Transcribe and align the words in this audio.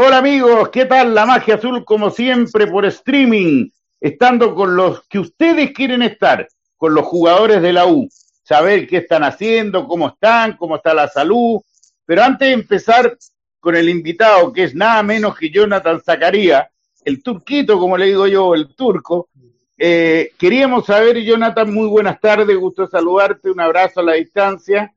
Hola 0.00 0.18
amigos, 0.18 0.68
¿qué 0.68 0.84
tal? 0.84 1.12
La 1.12 1.26
magia 1.26 1.56
azul 1.56 1.84
como 1.84 2.12
siempre 2.12 2.68
por 2.68 2.86
streaming, 2.86 3.68
estando 4.00 4.54
con 4.54 4.76
los 4.76 5.02
que 5.08 5.18
ustedes 5.18 5.72
quieren 5.72 6.02
estar, 6.02 6.46
con 6.76 6.94
los 6.94 7.04
jugadores 7.04 7.60
de 7.60 7.72
la 7.72 7.84
U, 7.84 8.08
saber 8.44 8.86
qué 8.86 8.98
están 8.98 9.24
haciendo, 9.24 9.88
cómo 9.88 10.06
están, 10.10 10.56
cómo 10.56 10.76
está 10.76 10.94
la 10.94 11.08
salud. 11.08 11.60
Pero 12.06 12.22
antes 12.22 12.46
de 12.46 12.54
empezar 12.54 13.18
con 13.58 13.74
el 13.74 13.88
invitado, 13.88 14.52
que 14.52 14.62
es 14.62 14.74
nada 14.76 15.02
menos 15.02 15.36
que 15.36 15.50
Jonathan 15.50 16.00
Zacarías, 16.00 16.68
el 17.04 17.20
turquito, 17.20 17.76
como 17.76 17.98
le 17.98 18.06
digo 18.06 18.28
yo, 18.28 18.54
el 18.54 18.76
turco, 18.76 19.30
eh, 19.76 20.30
queríamos 20.38 20.86
saber, 20.86 21.20
Jonathan, 21.24 21.74
muy 21.74 21.88
buenas 21.88 22.20
tardes, 22.20 22.56
gusto 22.56 22.86
saludarte, 22.86 23.50
un 23.50 23.60
abrazo 23.60 23.98
a 23.98 24.04
la 24.04 24.12
distancia. 24.12 24.94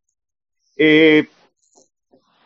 Eh, 0.78 1.26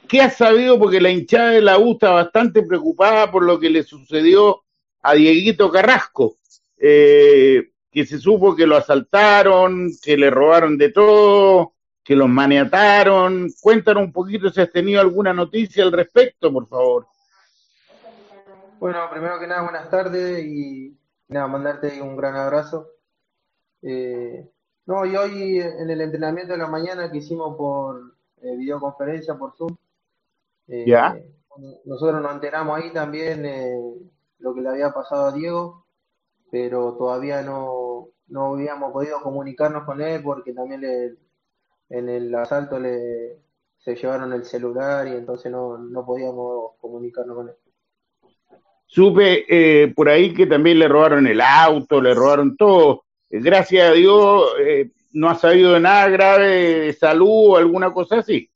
¿Qué 0.07 0.21
has 0.21 0.37
sabido? 0.37 0.77
Porque 0.77 1.01
la 1.01 1.09
hinchada 1.09 1.51
de 1.51 1.61
la 1.61 1.79
U 1.79 1.93
está 1.93 2.11
bastante 2.11 2.63
preocupada 2.63 3.31
por 3.31 3.43
lo 3.43 3.59
que 3.59 3.69
le 3.69 3.83
sucedió 3.83 4.63
a 5.01 5.13
Dieguito 5.13 5.71
Carrasco, 5.71 6.37
eh, 6.77 7.71
que 7.91 8.05
se 8.05 8.19
supo 8.19 8.55
que 8.55 8.67
lo 8.67 8.75
asaltaron, 8.75 9.89
que 10.01 10.17
le 10.17 10.29
robaron 10.29 10.77
de 10.77 10.91
todo, 10.91 11.73
que 12.03 12.15
los 12.15 12.29
maniataron. 12.29 13.49
Cuéntanos 13.61 14.03
un 14.03 14.11
poquito 14.11 14.49
si 14.49 14.61
has 14.61 14.71
tenido 14.71 15.01
alguna 15.01 15.33
noticia 15.33 15.83
al 15.83 15.91
respecto, 15.91 16.51
por 16.51 16.67
favor. 16.67 17.07
Bueno, 18.79 19.09
primero 19.09 19.39
que 19.39 19.47
nada, 19.47 19.63
buenas 19.63 19.89
tardes 19.89 20.43
y 20.45 20.97
nada, 21.29 21.47
mandarte 21.47 22.01
un 22.01 22.15
gran 22.17 22.35
abrazo. 22.35 22.89
Eh, 23.81 24.49
no, 24.85 25.05
y 25.05 25.15
hoy 25.15 25.59
en 25.59 25.89
el 25.89 26.01
entrenamiento 26.01 26.53
de 26.53 26.59
la 26.59 26.67
mañana 26.67 27.11
que 27.11 27.17
hicimos 27.17 27.55
por 27.57 28.15
eh, 28.41 28.55
videoconferencia, 28.55 29.35
por 29.35 29.55
Zoom, 29.55 29.75
eh, 30.67 30.85
¿Ya? 30.87 31.17
nosotros 31.85 32.21
nos 32.21 32.33
enteramos 32.33 32.77
ahí 32.77 32.91
también 32.91 33.45
eh, 33.45 33.77
lo 34.39 34.53
que 34.53 34.61
le 34.61 34.69
había 34.69 34.91
pasado 34.91 35.27
a 35.27 35.31
Diego, 35.31 35.85
pero 36.51 36.95
todavía 36.97 37.41
no, 37.41 38.09
no 38.27 38.53
habíamos 38.53 38.91
podido 38.91 39.21
comunicarnos 39.21 39.83
con 39.85 40.01
él 40.01 40.21
porque 40.23 40.53
también 40.53 40.81
le, 40.81 41.15
en 41.89 42.09
el 42.09 42.33
asalto 42.35 42.79
le, 42.79 43.39
se 43.77 43.95
llevaron 43.95 44.33
el 44.33 44.43
celular 44.43 45.07
y 45.07 45.11
entonces 45.11 45.51
no, 45.51 45.77
no 45.77 46.05
podíamos 46.05 46.71
comunicarnos 46.79 47.35
con 47.35 47.49
él. 47.49 47.55
Supe 48.87 49.45
eh, 49.49 49.93
por 49.93 50.09
ahí 50.09 50.33
que 50.33 50.45
también 50.45 50.79
le 50.79 50.87
robaron 50.87 51.27
el 51.27 51.41
auto, 51.41 52.01
le 52.01 52.13
robaron 52.13 52.55
todo. 52.55 53.03
Eh, 53.29 53.39
Gracias 53.41 53.89
a 53.89 53.93
Dios 53.93 54.43
eh, 54.59 54.91
no 55.13 55.29
ha 55.29 55.35
sabido 55.35 55.73
de 55.73 55.79
nada 55.79 56.07
grave 56.09 56.47
de 56.79 56.93
salud 56.93 57.51
o 57.51 57.57
alguna 57.57 57.91
cosa 57.93 58.19
así. 58.19 58.49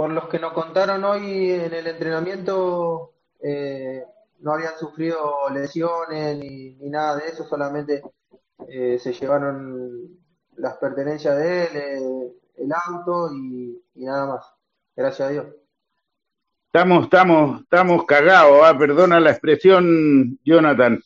Por 0.00 0.12
los 0.12 0.28
que 0.28 0.38
nos 0.38 0.54
contaron 0.54 1.04
hoy 1.04 1.50
en 1.50 1.74
el 1.74 1.86
entrenamiento, 1.86 3.12
eh, 3.38 4.02
no 4.38 4.54
habían 4.54 4.78
sufrido 4.78 5.50
lesiones 5.52 6.38
ni, 6.38 6.88
nada 6.88 7.16
de 7.16 7.28
eso, 7.28 7.44
solamente 7.44 8.00
eh, 8.66 8.98
se 8.98 9.12
llevaron 9.12 10.08
las 10.56 10.78
pertenencias 10.78 11.36
de 11.36 11.64
él, 11.64 11.68
eh, 11.74 12.32
el 12.64 12.72
auto 12.72 13.28
y, 13.34 13.78
y 13.94 14.04
nada 14.06 14.26
más. 14.26 14.46
Gracias 14.96 15.28
a 15.28 15.32
Dios. 15.32 15.46
Estamos, 16.64 17.04
estamos, 17.04 17.60
estamos 17.60 18.06
cagados, 18.06 18.58
¿ah? 18.64 18.78
perdona 18.78 19.20
la 19.20 19.32
expresión, 19.32 20.38
Jonathan. 20.42 20.98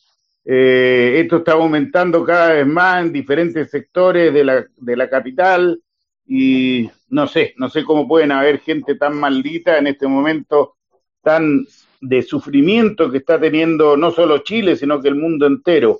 Eh, 0.45 1.19
esto 1.19 1.39
está 1.39 1.51
aumentando 1.51 2.23
cada 2.23 2.53
vez 2.53 2.65
más 2.65 3.01
en 3.01 3.11
diferentes 3.11 3.69
sectores 3.69 4.33
de 4.33 4.45
la, 4.45 4.65
de 4.77 4.95
la 4.95 5.09
capital 5.09 5.81
y 6.27 6.89
no 7.09 7.27
sé, 7.27 7.53
no 7.57 7.69
sé 7.69 7.83
cómo 7.83 8.07
pueden 8.07 8.31
haber 8.31 8.59
gente 8.59 8.95
tan 8.95 9.17
maldita 9.19 9.77
en 9.77 9.87
este 9.87 10.07
momento 10.07 10.75
tan 11.21 11.65
de 12.01 12.21
sufrimiento 12.21 13.11
que 13.11 13.17
está 13.17 13.39
teniendo 13.39 13.97
no 13.97 14.11
solo 14.11 14.39
Chile, 14.39 14.75
sino 14.75 15.01
que 15.01 15.07
el 15.07 15.15
mundo 15.15 15.45
entero. 15.45 15.99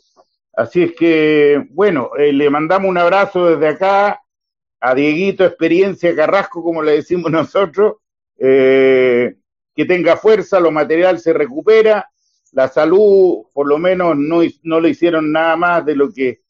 Así 0.53 0.83
es 0.83 0.93
que, 0.93 1.65
bueno, 1.71 2.11
eh, 2.17 2.31
le 2.31 2.49
mandamos 2.49 2.89
un 2.89 2.97
abrazo 2.97 3.47
desde 3.49 3.67
acá 3.67 4.21
a 4.79 4.95
Dieguito 4.95 5.43
Experiencia 5.43 6.15
Carrasco, 6.15 6.63
como 6.63 6.81
le 6.81 6.93
decimos 6.93 7.31
nosotros, 7.31 7.95
eh, 8.37 9.35
que 9.75 9.85
tenga 9.85 10.17
fuerza, 10.17 10.59
lo 10.59 10.71
material 10.71 11.19
se 11.19 11.33
recupera, 11.33 12.09
la 12.53 12.67
salud 12.69 13.47
por 13.53 13.67
lo 13.67 13.77
menos 13.77 14.15
no, 14.17 14.41
no 14.63 14.79
le 14.79 14.89
hicieron 14.89 15.31
nada 15.31 15.57
más 15.57 15.85
de 15.85 15.95
lo 15.95 16.11
que 16.11 16.44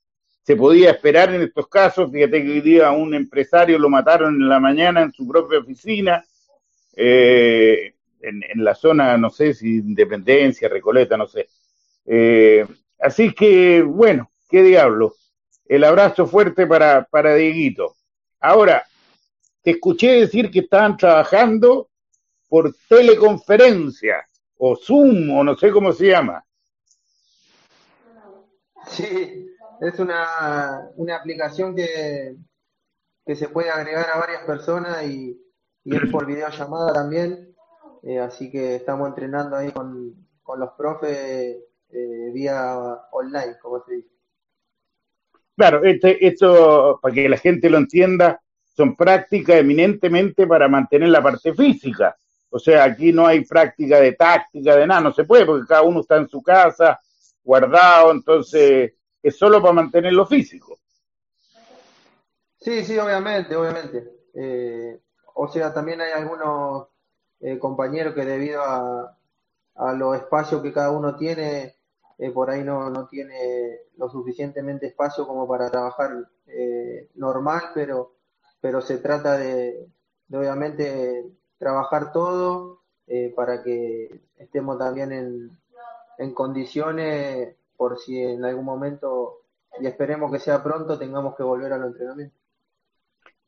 se 0.46 0.56
podía 0.56 0.92
esperar 0.92 1.34
en 1.34 1.42
estos 1.42 1.68
casos. 1.68 2.12
Fíjate 2.12 2.44
que 2.44 2.52
hoy 2.52 2.62
día 2.62 2.88
a 2.88 2.92
un 2.92 3.16
empresario 3.16 3.80
lo 3.80 3.90
mataron 3.90 4.36
en 4.36 4.48
la 4.48 4.60
mañana 4.60 5.02
en 5.02 5.12
su 5.12 5.28
propia 5.28 5.58
oficina, 5.58 6.24
eh, 6.96 7.96
en, 8.22 8.64
la 8.64 8.76
zona, 8.76 9.18
no 9.18 9.32
sé 9.32 9.56
si 9.56 9.78
Independencia, 9.78 10.70
Recoleta, 10.70 11.18
no 11.18 11.28
sé. 11.28 11.50
Eh, 12.06 12.66
así 13.00 13.34
que, 13.34 13.82
bueno, 13.82 14.32
qué 14.48 14.62
diablo. 14.62 15.16
El 15.68 15.84
abrazo 15.84 16.28
fuerte 16.28 16.68
para, 16.68 17.06
para 17.06 17.34
Dieguito. 17.34 17.96
Ahora, 18.40 18.86
te 19.64 19.72
escuché 19.72 20.12
decir 20.12 20.52
que 20.52 20.60
estaban 20.60 20.96
trabajando 20.96 21.90
por 22.48 22.72
teleconferencia 22.88 24.28
o 24.58 24.76
Zoom 24.76 25.32
o 25.32 25.44
no 25.44 25.58
sé 25.58 25.72
cómo 25.72 25.92
se 25.92 26.10
llama. 26.10 26.46
Sí, 28.88 29.55
es 29.82 30.00
una, 30.00 30.90
una 30.96 31.16
aplicación 31.18 31.76
que, 31.76 32.36
que 33.26 33.36
se 33.36 33.50
puede 33.50 33.70
agregar 33.70 34.10
a 34.10 34.20
varias 34.20 34.44
personas 34.44 35.04
y, 35.04 35.40
y 35.84 35.96
es 35.96 36.12
por 36.12 36.26
videollamada 36.26 36.94
también. 36.94 37.56
Eh, 38.04 38.20
así 38.20 38.52
que 38.52 38.76
estamos 38.76 39.08
entrenando 39.08 39.56
ahí 39.56 39.72
con, 39.72 40.28
con 40.44 40.60
los 40.60 40.72
profes 40.78 41.58
eh, 41.90 42.32
vía 42.34 42.78
online, 43.12 43.58
como 43.62 43.84
se 43.84 43.96
dice. 43.96 44.10
Claro, 45.58 45.84
este, 45.84 46.26
esto, 46.28 47.00
para 47.02 47.14
que 47.14 47.30
la 47.30 47.38
gente 47.38 47.70
lo 47.70 47.78
entienda, 47.78 48.42
son 48.76 48.96
prácticas 48.96 49.58
eminentemente 49.58 50.46
para 50.46 50.68
mantener 50.68 51.10
la 51.10 51.24
parte 51.24 51.54
física. 51.54 52.16
O 52.50 52.60
sea, 52.60 52.84
aquí 52.84 53.12
no 53.12 53.26
hay 53.26 53.44
práctica 53.44 54.00
de 54.00 54.14
táctica, 54.14 54.76
de 54.76 54.86
nada, 54.86 55.02
no 55.02 55.14
se 55.14 55.24
puede, 55.24 55.46
porque 55.46 55.68
cada 55.68 55.82
uno 55.82 56.02
está 56.02 56.18
en 56.18 56.28
su 56.28 56.44
casa, 56.44 57.00
guardado, 57.44 58.12
entonces 58.12 58.94
es 59.26 59.40
solo 59.40 59.60
para 59.60 59.74
mantener 59.74 60.14
lo 60.14 60.28
físico. 60.28 60.78
Sí, 62.60 62.84
sí, 62.84 62.96
obviamente, 63.00 63.56
obviamente. 63.56 64.08
Eh, 64.36 65.02
o 65.34 65.48
sea, 65.48 65.74
también 65.74 66.00
hay 66.00 66.12
algunos 66.12 66.90
eh, 67.40 67.58
compañeros 67.58 68.14
que 68.14 68.24
debido 68.24 68.62
a, 68.62 69.18
a 69.78 69.94
los 69.94 70.16
espacios 70.16 70.62
que 70.62 70.72
cada 70.72 70.92
uno 70.92 71.16
tiene, 71.16 71.74
eh, 72.20 72.30
por 72.30 72.52
ahí 72.52 72.64
no, 72.64 72.92
no 72.92 73.08
tiene 73.08 73.80
lo 73.98 74.10
suficientemente 74.10 74.86
espacio 74.86 75.26
como 75.26 75.48
para 75.48 75.72
trabajar 75.72 76.12
normal, 77.16 77.64
pero, 77.74 78.14
pero 78.62 78.80
se 78.80 79.00
trata 79.00 79.38
de, 79.38 79.90
de 80.28 80.38
obviamente 80.38 81.26
trabajar 81.58 82.12
todo 82.12 82.82
para 83.36 83.64
que 83.64 84.22
estemos 84.38 84.78
también 84.78 85.12
en, 85.12 85.50
en 86.20 86.34
condiciones 86.34 87.56
por 87.78 88.00
si 88.00 88.20
en 88.20 88.44
algún 88.46 88.66
momento, 88.66 89.42
y 89.80 89.88
esperemos 89.88 90.32
que 90.32 90.40
sea 90.40 90.64
pronto, 90.64 90.98
tengamos 90.98 91.36
que 91.36 91.44
volver 91.44 91.74
al 91.74 91.86
entrenamiento. 91.86 92.36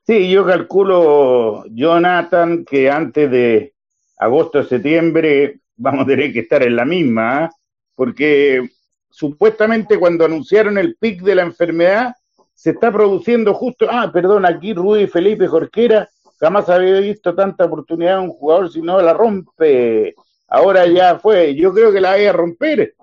Sí, 0.05 0.29
yo 0.29 0.45
calculo, 0.45 1.65
Jonathan, 1.69 2.63
que 2.63 2.89
antes 2.89 3.29
de 3.29 3.73
agosto 4.17 4.63
septiembre 4.63 5.59
vamos 5.75 6.03
a 6.03 6.07
tener 6.07 6.31
que 6.31 6.39
estar 6.39 6.63
en 6.63 6.75
la 6.75 6.85
misma, 6.85 7.45
¿eh? 7.45 7.49
porque 7.93 8.69
supuestamente 9.09 9.99
cuando 9.99 10.25
anunciaron 10.25 10.77
el 10.77 10.95
pic 10.95 11.21
de 11.21 11.35
la 11.35 11.43
enfermedad, 11.43 12.15
se 12.53 12.71
está 12.71 12.91
produciendo 12.91 13.53
justo, 13.53 13.85
ah, 13.89 14.09
perdón, 14.11 14.45
aquí 14.45 14.73
Rudy 14.73 15.07
Felipe 15.07 15.47
Jorquera, 15.47 16.09
jamás 16.39 16.69
había 16.69 16.99
visto 16.99 17.35
tanta 17.35 17.65
oportunidad 17.65 18.17
en 18.19 18.29
un 18.29 18.31
jugador 18.31 18.71
si 18.71 18.81
no 18.81 19.01
la 19.01 19.13
rompe. 19.13 20.15
Ahora 20.47 20.87
ya 20.87 21.19
fue, 21.19 21.53
yo 21.55 21.73
creo 21.73 21.91
que 21.91 21.99
la 22.01 22.11
vaya 22.11 22.29
a 22.29 22.33
romper, 22.33 22.95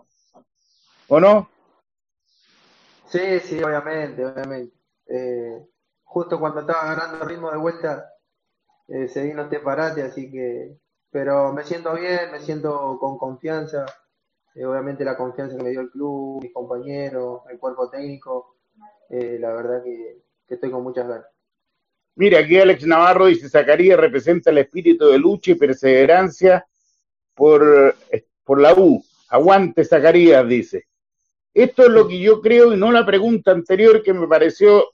¿o 1.15 1.21
no? 1.21 1.49
Sí, 3.07 3.39
sí, 3.41 3.63
obviamente, 3.63 4.25
obviamente. 4.27 4.75
Eh, 5.07 5.65
justo 6.03 6.41
cuando 6.41 6.61
estaba 6.61 6.83
agarrando 6.83 7.25
ritmo 7.25 7.53
de 7.53 7.59
vuelta, 7.59 8.11
eh, 8.89 9.07
se 9.07 9.23
vino 9.23 9.43
este 9.43 9.61
parate, 9.61 10.03
así 10.03 10.31
que, 10.31 10.77
pero 11.11 11.53
me 11.53 11.63
siento 11.63 11.95
bien, 11.95 12.33
me 12.33 12.41
siento 12.41 12.99
con 12.99 13.17
confianza, 13.17 13.87
eh, 14.57 14.65
obviamente 14.65 15.05
la 15.05 15.17
confianza 15.17 15.57
que 15.57 15.63
me 15.63 15.71
dio 15.71 15.83
el 15.83 15.91
club, 15.91 16.43
mis 16.43 16.53
compañeros, 16.53 17.43
el 17.49 17.59
cuerpo 17.59 17.89
técnico, 17.89 18.57
la 19.11 19.53
verdad 19.53 19.85
que, 19.85 20.23
que, 20.49 20.55
estoy 20.55 20.73
con 20.73 20.83
muchas 20.83 21.07
ganas. 21.07 21.27
Mira, 22.17 22.41
aquí 22.41 22.59
Alex 22.59 22.85
Navarro 22.85 23.27
dice, 23.27 23.49
Zacarías 23.49 24.01
representa 24.01 24.51
el 24.51 24.59
espíritu 24.59 25.07
de 25.07 25.19
lucha 25.19 25.53
y 25.53 25.55
perseverancia 25.55 26.67
por, 27.35 27.95
por 28.43 28.61
la 28.61 28.75
U. 28.75 29.05
Aguante 29.29 29.85
Zacarías, 29.85 30.49
dice. 30.49 30.89
Esto 31.55 31.85
es 31.85 31.89
lo 31.91 32.09
que 32.09 32.19
yo 32.19 32.41
creo 32.41 32.75
y 32.75 32.77
no 32.77 32.91
la 32.91 33.07
pregunta 33.07 33.53
anterior 33.53 34.03
que 34.03 34.13
me 34.13 34.27
pareció 34.27 34.91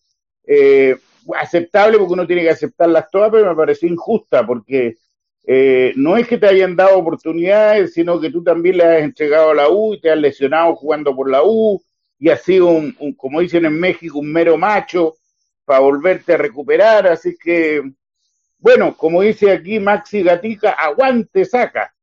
eh, 0.47 0.95
aceptable 1.35 1.99
porque 1.99 2.13
uno 2.13 2.27
tiene 2.27 2.43
que 2.43 2.51
aceptarlas 2.51 3.11
todas, 3.11 3.31
pero 3.31 3.49
me 3.49 3.57
pareció 3.57 3.89
injusta 3.89 4.47
porque 4.47 4.99
eh, 5.47 5.93
no 5.97 6.19
es 6.19 6.29
que 6.29 6.37
te 6.37 6.47
hayan 6.47 6.77
dado 6.77 6.99
oportunidades, 6.99 7.95
sino 7.95 8.21
que 8.21 8.31
tú 8.31 8.43
también 8.43 8.77
le 8.77 8.85
has 8.85 9.03
entregado 9.03 9.51
a 9.51 9.55
la 9.55 9.71
U 9.71 9.95
y 9.95 10.01
te 10.01 10.11
has 10.11 10.19
lesionado 10.19 10.77
jugando 10.77 11.17
por 11.17 11.31
la 11.31 11.43
U 11.43 11.83
y 12.19 12.29
has 12.29 12.43
sido, 12.43 12.67
un, 12.67 12.95
como 13.17 13.41
dicen 13.41 13.65
en 13.65 13.81
México, 13.81 14.19
un 14.19 14.31
mero 14.31 14.59
macho 14.59 15.17
para 15.65 15.81
volverte 15.81 16.35
a 16.35 16.37
recuperar. 16.37 17.07
Así 17.07 17.37
que, 17.43 17.83
bueno, 18.59 18.95
como 18.95 19.23
dice 19.23 19.51
aquí 19.51 19.81
Maxi 19.81 20.23
Gatica, 20.23 20.73
aguante, 20.73 21.47
saca. 21.47 21.95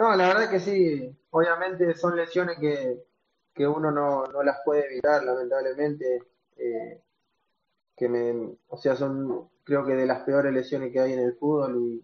No, 0.00 0.16
la 0.16 0.28
verdad 0.28 0.50
que 0.50 0.60
sí. 0.60 1.14
Obviamente 1.28 1.94
son 1.94 2.16
lesiones 2.16 2.58
que, 2.58 3.04
que 3.54 3.66
uno 3.68 3.90
no, 3.90 4.24
no 4.28 4.42
las 4.42 4.60
puede 4.64 4.86
evitar, 4.86 5.22
lamentablemente. 5.22 6.22
Eh, 6.56 7.02
que 7.96 8.08
me, 8.08 8.56
o 8.68 8.78
sea, 8.78 8.96
son 8.96 9.50
creo 9.62 9.84
que 9.84 9.94
de 9.94 10.06
las 10.06 10.22
peores 10.22 10.54
lesiones 10.54 10.90
que 10.90 11.00
hay 11.00 11.12
en 11.12 11.18
el 11.20 11.34
fútbol 11.34 12.02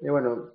y, 0.00 0.08
bueno, 0.08 0.52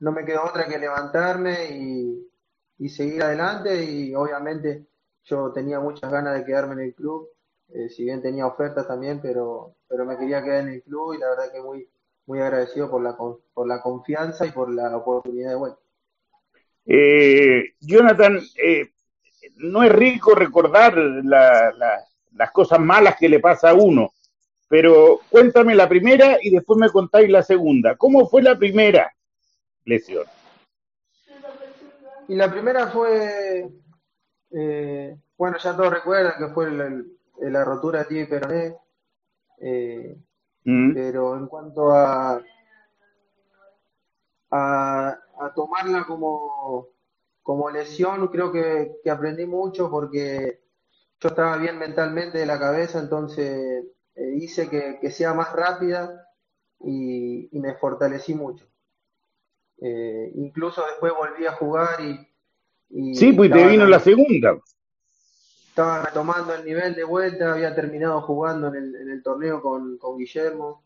no 0.00 0.12
me 0.12 0.24
quedó 0.24 0.44
otra 0.44 0.66
que 0.66 0.78
levantarme 0.78 1.70
y, 1.72 2.30
y, 2.78 2.88
seguir 2.88 3.22
adelante 3.22 3.84
y 3.84 4.14
obviamente 4.14 4.86
yo 5.24 5.52
tenía 5.52 5.80
muchas 5.80 6.10
ganas 6.10 6.34
de 6.38 6.46
quedarme 6.46 6.74
en 6.74 6.80
el 6.88 6.94
club, 6.94 7.28
eh, 7.68 7.90
si 7.90 8.04
bien 8.04 8.22
tenía 8.22 8.46
ofertas 8.46 8.88
también, 8.88 9.20
pero, 9.20 9.76
pero 9.88 10.06
me 10.06 10.16
quería 10.16 10.42
quedar 10.42 10.62
en 10.62 10.70
el 10.70 10.82
club 10.82 11.14
y 11.14 11.18
la 11.18 11.28
verdad 11.30 11.52
que 11.52 11.60
muy, 11.60 11.90
muy 12.26 12.40
agradecido 12.40 12.90
por 12.90 13.02
la, 13.02 13.16
por 13.16 13.68
la 13.68 13.82
confianza 13.82 14.46
y 14.46 14.52
por 14.52 14.72
la 14.72 14.96
oportunidad 14.96 15.50
de 15.50 15.56
vuelta. 15.56 15.85
Eh, 16.86 17.74
Jonathan, 17.80 18.40
eh, 18.62 18.90
no 19.56 19.82
es 19.82 19.92
rico 19.92 20.34
recordar 20.34 20.96
las 20.96 22.50
cosas 22.52 22.78
malas 22.78 23.16
que 23.16 23.28
le 23.28 23.40
pasa 23.40 23.70
a 23.70 23.74
uno, 23.74 24.12
pero 24.68 25.20
cuéntame 25.30 25.74
la 25.74 25.88
primera 25.88 26.38
y 26.40 26.50
después 26.50 26.78
me 26.78 26.90
contáis 26.90 27.28
la 27.28 27.42
segunda. 27.42 27.96
¿Cómo 27.96 28.28
fue 28.28 28.42
la 28.42 28.56
primera 28.56 29.12
lesión? 29.84 30.24
Y 32.28 32.34
la 32.34 32.50
primera 32.50 32.88
fue, 32.88 33.68
eh, 34.50 35.16
bueno, 35.36 35.58
ya 35.58 35.76
todos 35.76 35.92
recuerdan 35.92 36.34
que 36.38 36.52
fue 36.52 36.70
la 37.38 37.64
rotura 37.64 38.04
de 38.04 38.26
peroné, 38.26 38.76
eh, 39.58 40.16
mm. 40.64 40.92
pero 40.92 41.36
en 41.36 41.46
cuanto 41.46 41.92
a, 41.92 42.42
a, 44.50 45.18
tomarla 45.54 46.04
como, 46.04 46.88
como 47.42 47.70
lesión, 47.70 48.28
creo 48.28 48.52
que, 48.52 48.96
que 49.02 49.10
aprendí 49.10 49.46
mucho 49.46 49.90
porque 49.90 50.60
yo 51.20 51.28
estaba 51.28 51.56
bien 51.56 51.78
mentalmente 51.78 52.38
de 52.38 52.46
la 52.46 52.58
cabeza, 52.58 52.98
entonces 52.98 53.84
eh, 54.14 54.34
hice 54.36 54.68
que, 54.68 55.10
sea 55.10 55.34
más 55.34 55.52
rápida 55.52 56.26
y, 56.80 57.48
me 57.52 57.74
fortalecí 57.74 58.34
mucho. 58.34 58.66
Eh, 59.78 60.32
incluso 60.34 60.84
después 60.86 61.12
volví 61.16 61.46
a 61.46 61.52
jugar 61.52 62.00
y... 62.00 63.14
sí, 63.14 63.32
pues 63.32 63.50
te 63.50 63.66
vino 63.66 63.86
la 63.86 64.00
segunda. 64.00 64.58
Estaba 65.68 66.04
retomando 66.04 66.54
el 66.54 66.64
nivel 66.64 66.94
de 66.94 67.04
vuelta, 67.04 67.52
había 67.52 67.74
terminado 67.74 68.22
jugando 68.22 68.68
en 68.68 69.10
el, 69.10 69.22
torneo 69.22 69.60
con, 69.60 69.98
Guillermo 70.16 70.82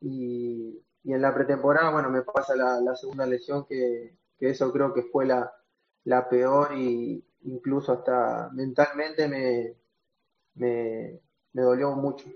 y, 0.00 0.80
en 1.12 1.22
la 1.22 1.32
pretemporada, 1.32 1.90
bueno, 1.90 2.10
me 2.10 2.22
pasa 2.22 2.54
la, 2.56 2.96
segunda 2.96 3.26
lesión 3.26 3.64
que, 3.66 4.16
eso 4.40 4.72
creo 4.72 4.92
que 4.92 5.04
fue 5.04 5.26
la, 5.26 5.52
la 6.04 6.28
peor 6.28 6.76
y 6.76 7.24
incluso 7.44 7.92
hasta 7.92 8.50
mentalmente 8.52 9.28
me, 9.28 9.74
me, 10.54 11.20
me 11.52 11.62
dolió 11.62 11.92
mucho. 11.92 12.26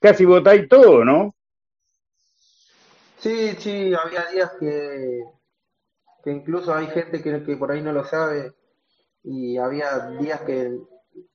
Casi 0.00 0.24
botáis 0.24 0.68
todo, 0.68 1.04
¿no? 1.04 1.34
Sí, 3.18 3.56
sí, 3.58 3.94
había 3.94 4.26
días 4.26 4.52
que, 4.60 5.24
que 6.22 6.30
incluso 6.30 6.74
hay 6.74 6.88
gente 6.88 7.22
que, 7.22 7.42
que 7.42 7.56
por 7.56 7.72
ahí 7.72 7.80
no 7.80 7.92
lo 7.92 8.04
sabe 8.04 8.54
y 9.22 9.56
había 9.56 10.10
días 10.20 10.42
que 10.42 10.78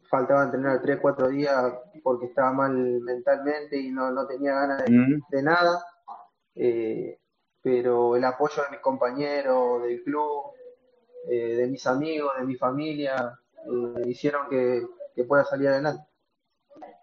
faltaba 0.09 0.43
entrenar 0.43 0.81
tres, 0.81 0.99
cuatro 1.01 1.29
días 1.29 1.73
porque 2.03 2.27
estaba 2.27 2.51
mal 2.51 2.73
mentalmente 3.01 3.77
y 3.77 3.91
no, 3.91 4.11
no 4.11 4.27
tenía 4.27 4.53
ganas 4.53 4.85
de, 4.85 4.91
mm. 4.91 5.43
nada. 5.43 5.83
Eh, 6.55 7.19
pero 7.61 8.15
el 8.15 8.23
apoyo 8.23 8.63
de 8.63 8.71
mis 8.71 8.79
compañeros, 8.79 9.83
del 9.83 10.01
club, 10.03 10.51
eh, 11.29 11.55
de 11.57 11.67
mis 11.67 11.85
amigos, 11.87 12.31
de 12.39 12.45
mi 12.45 12.55
familia, 12.55 13.37
eh, 13.65 14.07
hicieron 14.07 14.47
que, 14.49 14.85
que 15.15 15.23
pueda 15.23 15.43
salir 15.45 15.67
adelante. 15.67 16.03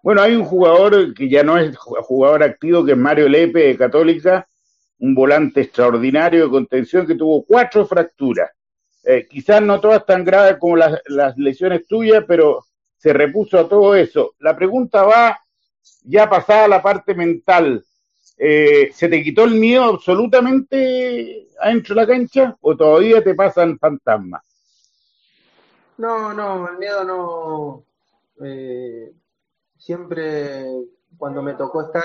Bueno, 0.03 0.23
hay 0.23 0.37
un 0.37 0.45
jugador 0.45 1.15
que 1.15 1.29
ya 1.29 1.43
no 1.43 1.59
es 1.59 1.77
jugador 1.77 2.43
activo, 2.43 2.85
que 2.85 2.93
es 2.93 2.99
Mario 2.99 3.29
Lepe 3.29 3.61
de 3.61 3.77
Católica, 3.77 4.49
un 4.99 5.15
volante 5.15 5.63
extraordinario 5.63 6.45
de 6.45 6.51
contención 6.51 7.07
que 7.07 7.15
tuvo 7.15 7.45
cuatro 7.45 7.87
fracturas. 7.87 8.51
Eh, 9.05 9.27
quizás 9.29 9.63
no 9.63 9.81
todas 9.81 10.05
tan 10.05 10.25
graves 10.25 10.57
como 10.59 10.77
las, 10.77 11.37
lesiones 11.37 11.87
tuyas, 11.87 12.25
pero 12.27 12.65
se 12.97 13.13
repuso 13.13 13.59
a 13.59 13.69
todo 13.69 13.95
eso. 13.95 14.35
La 14.41 14.57
pregunta 14.57 15.05
va 15.05 15.39
ya 16.03 16.29
pasada 16.29 16.69
la 16.69 16.83
parte 16.83 17.15
mental. 17.15 17.85
Eh, 18.39 18.91
¿Se 18.93 19.09
te 19.09 19.23
quitó 19.23 19.45
el 19.45 19.55
miedo 19.55 19.85
absolutamente 19.85 21.49
adentro 21.61 21.95
de 21.95 22.01
la 22.01 22.07
cancha 22.07 22.57
o 22.61 22.77
todavía 22.77 23.23
te 23.23 23.35
pasan 23.35 23.79
fantasmas? 23.79 24.43
No, 25.99 26.35
no, 26.35 26.69
el 26.69 26.79
miedo 26.79 27.05
no. 27.05 27.85
Eh, 28.45 29.13
siempre 29.79 30.67
cuando 31.17 31.43
me 31.43 31.55
tocó 31.55 31.83
estar, 31.83 32.05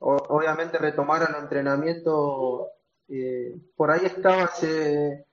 obviamente 0.00 0.78
retomar 0.78 1.28
el 1.28 1.42
entrenamiento, 1.42 2.68
eh, 3.08 3.54
por 3.76 3.90
ahí 3.90 4.06
estaba 4.06 4.44
ese, 4.44 5.26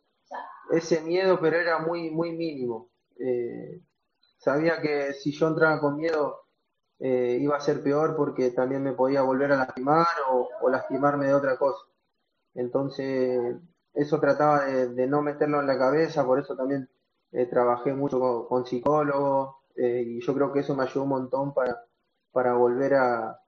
ese 0.72 1.02
miedo, 1.02 1.40
pero 1.40 1.58
era 1.58 1.80
muy, 1.80 2.12
muy 2.12 2.32
mínimo. 2.34 2.90
Eh, 3.18 3.80
sabía 4.40 4.82
que 4.82 5.14
si 5.14 5.32
yo 5.32 5.48
entraba 5.48 5.80
con 5.80 5.98
miedo 5.98 6.46
eh, 7.00 7.38
iba 7.40 7.56
a 7.58 7.62
ser 7.62 7.84
peor 7.84 8.16
porque 8.16 8.52
también 8.52 8.84
me 8.84 8.94
podía 8.94 9.22
volver 9.22 9.52
a 9.52 9.58
lastimar 9.58 10.08
o, 10.32 10.70
lastimarme 10.70 11.28
de 11.28 11.34
otra 11.36 11.58
cosa. 11.58 11.86
Entonces, 12.56 13.58
eso 13.94 14.20
trataba 14.20 14.66
de, 14.66 15.08
no 15.08 15.22
meterlo 15.22 15.60
en 15.62 15.68
la 15.68 15.78
cabeza, 15.78 16.26
por 16.26 16.40
eso 16.40 16.56
también 16.56 16.90
trabajé 17.50 17.94
mucho 17.94 18.20
con, 18.20 18.48
con 18.48 18.66
psicólogos, 18.66 19.60
eh, 19.80 20.04
y 20.06 20.22
yo 20.22 20.34
creo 20.34 20.52
que 20.52 20.60
eso 20.60 20.76
me 20.76 20.84
ayudó 20.84 21.04
un 21.04 21.10
montón 21.10 21.54
para, 21.54 21.86
para 22.34 22.54
volver 22.54 22.96
a, 22.96 23.40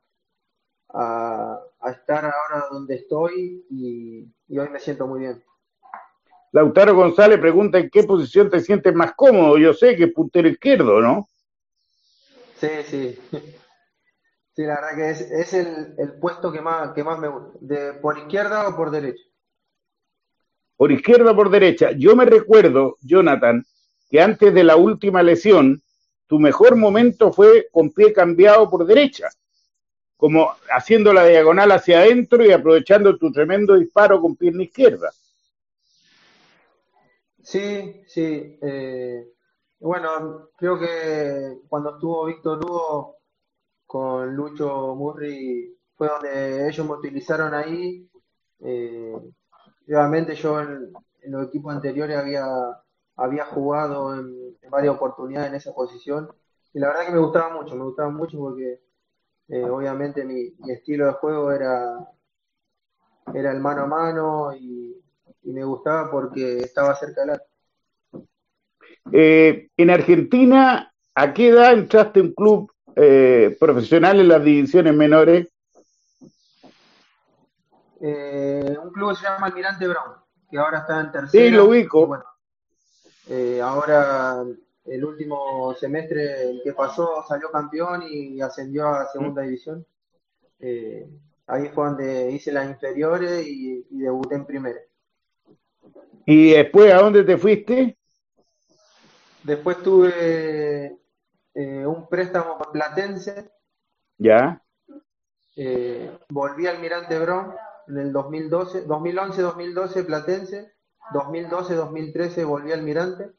a, 0.93 1.59
estar 1.89 2.23
ahora 2.23 2.67
donde 2.71 2.95
estoy 2.95 3.65
y, 3.69 4.57
hoy 4.57 4.69
me 4.69 4.79
siento 4.79 5.07
muy 5.07 5.19
bien. 5.21 5.43
Lautaro 6.51 6.95
González 6.95 7.39
pregunta 7.39 7.79
en 7.79 7.89
qué 7.89 8.03
posición 8.03 8.49
te 8.49 8.59
sientes 8.59 8.93
más 8.93 9.13
cómodo. 9.15 9.57
Yo 9.57 9.73
sé 9.73 9.95
que 9.95 10.05
es 10.05 10.13
puntero 10.13 10.49
izquierdo, 10.49 11.01
¿no? 11.01 11.27
Sí, 12.59 12.69
sí. 12.85 13.19
Sí, 14.53 14.63
la 14.63 14.75
verdad 14.75 14.95
que 14.97 15.09
es, 15.11 15.21
es 15.21 15.53
el, 15.53 15.95
el, 15.97 16.11
puesto 16.19 16.51
que 16.51 16.59
más, 16.59 16.91
que 16.91 17.05
más 17.05 17.17
me 17.17 17.29
gusta. 17.29 17.57
De, 17.61 17.93
¿Por 17.93 18.17
izquierda 18.17 18.67
o 18.67 18.75
por 18.75 18.91
derecha? 18.91 19.23
Por 20.75 20.91
izquierda 20.91 21.31
o 21.31 21.35
por 21.37 21.49
derecha. 21.49 21.91
Yo 21.91 22.17
me 22.17 22.25
recuerdo, 22.25 22.97
Jonathan, 23.01 23.65
que 24.09 24.21
antes 24.21 24.53
de 24.53 24.65
la 24.65 24.75
última 24.75 25.23
lesión, 25.23 25.81
tu 26.27 26.37
mejor 26.37 26.75
momento 26.75 27.31
fue 27.31 27.69
con 27.71 27.91
pie 27.91 28.11
cambiado 28.11 28.69
por 28.69 28.85
derecha, 28.85 29.29
como 30.17 30.51
haciendo 30.69 31.13
la 31.13 31.25
diagonal 31.25 31.71
hacia 31.71 31.99
adentro 31.99 32.43
y 32.45 32.51
aprovechando 32.51 33.17
tu 33.17 33.31
tremendo 33.31 33.75
disparo 33.75 34.19
con 34.19 34.35
pierna 34.35 34.63
izquierda. 34.63 35.11
Sí, 37.43 38.03
sí. 38.07 38.57
Eh, 38.61 39.27
bueno, 39.79 40.49
creo 40.57 40.79
que 40.79 41.61
cuando 41.67 41.95
estuvo 41.95 42.25
Víctor 42.25 42.63
Hugo 42.63 43.17
con 43.85 44.35
Lucho 44.35 44.95
Murri 44.95 45.77
fue 45.95 46.07
donde 46.07 46.67
ellos 46.67 46.85
me 46.85 46.93
utilizaron 46.93 47.53
ahí. 47.53 48.09
Eh, 48.59 49.13
obviamente 49.87 50.35
yo 50.35 50.61
en, 50.61 50.93
los 51.23 51.47
equipos 51.47 51.73
anteriores 51.73 52.17
había 52.17 52.45
había 53.15 53.45
jugado 53.45 54.15
en, 54.15 54.57
varias 54.69 54.95
oportunidades 54.95 55.49
en 55.49 55.55
esa 55.55 55.73
posición 55.73 56.29
y 56.73 56.79
la 56.79 56.87
verdad 56.87 57.05
que 57.07 57.11
me 57.11 57.19
gustaba 57.19 57.53
mucho, 57.53 57.75
me 57.75 57.83
gustaba 57.83 58.09
mucho 58.09 58.37
porque 58.39 58.81
eh, 59.49 59.65
obviamente 59.65 60.23
mi, 60.23 60.53
estilo 60.71 61.07
de 61.07 61.13
juego 61.13 61.51
era, 61.51 62.07
era 63.33 63.51
el 63.51 63.59
mano 63.59 63.81
a 63.83 63.87
mano 63.87 64.53
y, 64.55 65.00
me 65.43 65.63
gustaba 65.63 66.09
porque 66.11 66.59
estaba 66.59 66.95
cerca 66.95 67.21
del 67.21 67.31
arco. 67.31 67.45
Eh, 69.11 69.69
en 69.75 69.89
Argentina, 69.89 70.93
¿a 71.15 71.33
qué 71.33 71.49
edad 71.49 71.73
entraste 71.73 72.19
en 72.19 72.27
un 72.27 72.33
club 72.33 72.71
eh, 72.95 73.55
profesional 73.59 74.19
en 74.19 74.27
las 74.27 74.43
divisiones 74.43 74.95
menores? 74.95 75.47
un 78.03 78.91
club 78.91 79.11
que 79.11 79.17
se 79.17 79.23
llama 79.23 79.45
Almirante 79.45 79.87
Brown, 79.87 80.15
que 80.49 80.57
ahora 80.57 80.79
está 80.79 81.01
en 81.01 81.11
tercero. 81.11 81.45
Sí, 81.45 81.51
lo 81.51 81.65
ubico. 81.65 82.23
Eh, 83.27 83.61
ahora, 83.61 84.43
el 84.85 85.05
último 85.05 85.73
semestre 85.75 86.59
que 86.63 86.73
pasó, 86.73 87.23
salió 87.27 87.51
campeón 87.51 88.03
y 88.09 88.41
ascendió 88.41 88.87
a 88.87 89.11
segunda 89.11 89.43
división. 89.43 89.85
Eh, 90.59 91.07
ahí 91.47 91.69
fue 91.69 91.85
donde 91.85 92.31
hice 92.31 92.51
las 92.51 92.69
inferiores 92.69 93.45
y, 93.47 93.85
debuté 93.89 94.35
en 94.35 94.45
primera. 94.45 94.79
¿Y 96.25 96.51
después 96.51 96.93
a 96.93 96.97
dónde 96.97 97.23
te 97.23 97.37
fuiste? 97.37 97.97
Después 99.43 99.83
tuve 99.83 100.97
eh, 101.53 101.85
un 101.85 102.07
préstamo 102.07 102.57
platense. 102.71 103.51
Ya. 104.17 104.63
Eh, 105.55 106.11
volví 106.29 106.65
al 106.67 106.79
Mirante 106.79 107.19
Bron 107.19 107.53
en 107.87 107.97
el 107.97 108.13
2012, 108.13 108.87
2011-2012 108.87 110.05
Platense, 110.05 110.73
2012-2013 111.13 112.45
volví 112.45 112.71
al 112.71 112.83
Mirante 112.83 113.31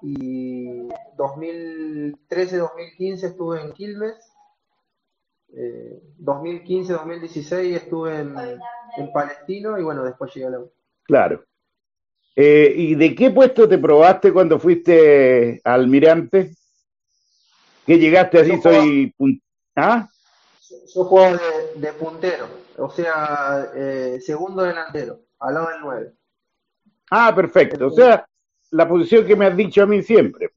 y 0.00 0.86
2013-2015 1.16 3.24
estuve 3.24 3.62
en 3.62 3.72
Quilmes, 3.72 4.32
2015-2016 5.52 7.52
eh, 7.52 7.76
estuve 7.76 8.20
en, 8.20 8.34
Palestino 9.12 9.78
y 9.78 9.82
bueno, 9.82 10.04
después 10.04 10.32
llegué 10.34 10.46
a 10.46 10.50
la 10.50 10.60
U. 10.60 10.70
Claro. 11.04 11.44
Eh, 12.34 12.72
¿Y 12.74 12.94
de 12.94 13.14
qué 13.14 13.30
puesto 13.30 13.68
te 13.68 13.78
probaste 13.78 14.32
cuando 14.32 14.58
fuiste 14.58 15.60
al 15.64 15.86
Mirante? 15.86 16.54
¿Qué 17.86 17.98
llegaste 17.98 18.40
así? 18.40 18.60
soy. 18.62 19.14
¿Ah? 19.76 20.08
Yo 20.94 21.04
juego 21.04 21.38
de, 21.76 21.92
puntero, 21.94 22.46
o 22.78 22.90
sea, 22.90 23.70
eh, 23.74 24.18
segundo 24.24 24.62
delantero, 24.62 25.20
al 25.38 25.54
lado 25.54 25.68
del 25.68 25.80
9. 25.82 26.12
Ah, 27.10 27.32
perfecto. 27.34 27.86
O 27.86 27.90
sea, 27.90 28.26
la 28.70 28.88
posición 28.88 29.26
que 29.26 29.36
me 29.36 29.46
has 29.46 29.56
dicho 29.56 29.82
a 29.82 29.86
mí 29.86 30.02
siempre. 30.02 30.50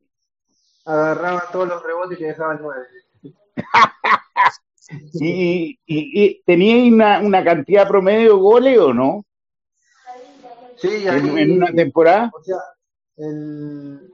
Agarraba 0.86 1.50
todos 1.52 1.68
los 1.68 1.84
rebotes 1.84 2.20
y 2.20 2.24
dejaba 2.24 2.54
el 2.54 2.60
9. 2.62 2.86
¿Y, 5.14 5.80
y, 5.86 6.44
teníais 6.44 6.94
una, 6.94 7.20
una, 7.20 7.44
cantidad 7.44 7.88
promedio 7.88 8.36
de 8.36 8.40
goles 8.40 8.80
o 8.80 8.94
no? 8.94 9.25
Sí, 10.77 11.08
¿En, 11.08 11.51
una 11.51 11.72
temporada? 11.72 12.32
O 12.34 12.44
sea, 12.44 12.58
en, 13.17 14.13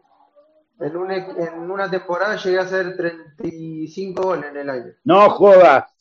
en, 0.80 0.98
una, 0.98 1.16
en 1.16 1.72
una 1.72 1.90
temporada 1.90 2.36
llegué 2.38 2.60
a 2.60 2.64
hacer 2.64 2.96
35 2.96 4.22
goles 4.22 4.52
en 4.52 4.58
el 4.58 4.70
año. 4.70 4.94
No 5.04 5.30
jodas. 5.30 5.92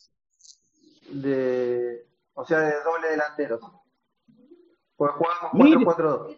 De, 1.09 2.05
o 2.33 2.45
sea, 2.45 2.59
de 2.59 2.73
doble 2.83 3.09
delantero. 3.09 3.59
Pues 4.95 5.11
jugábamos 5.13 5.97
4-4-2. 5.97 6.37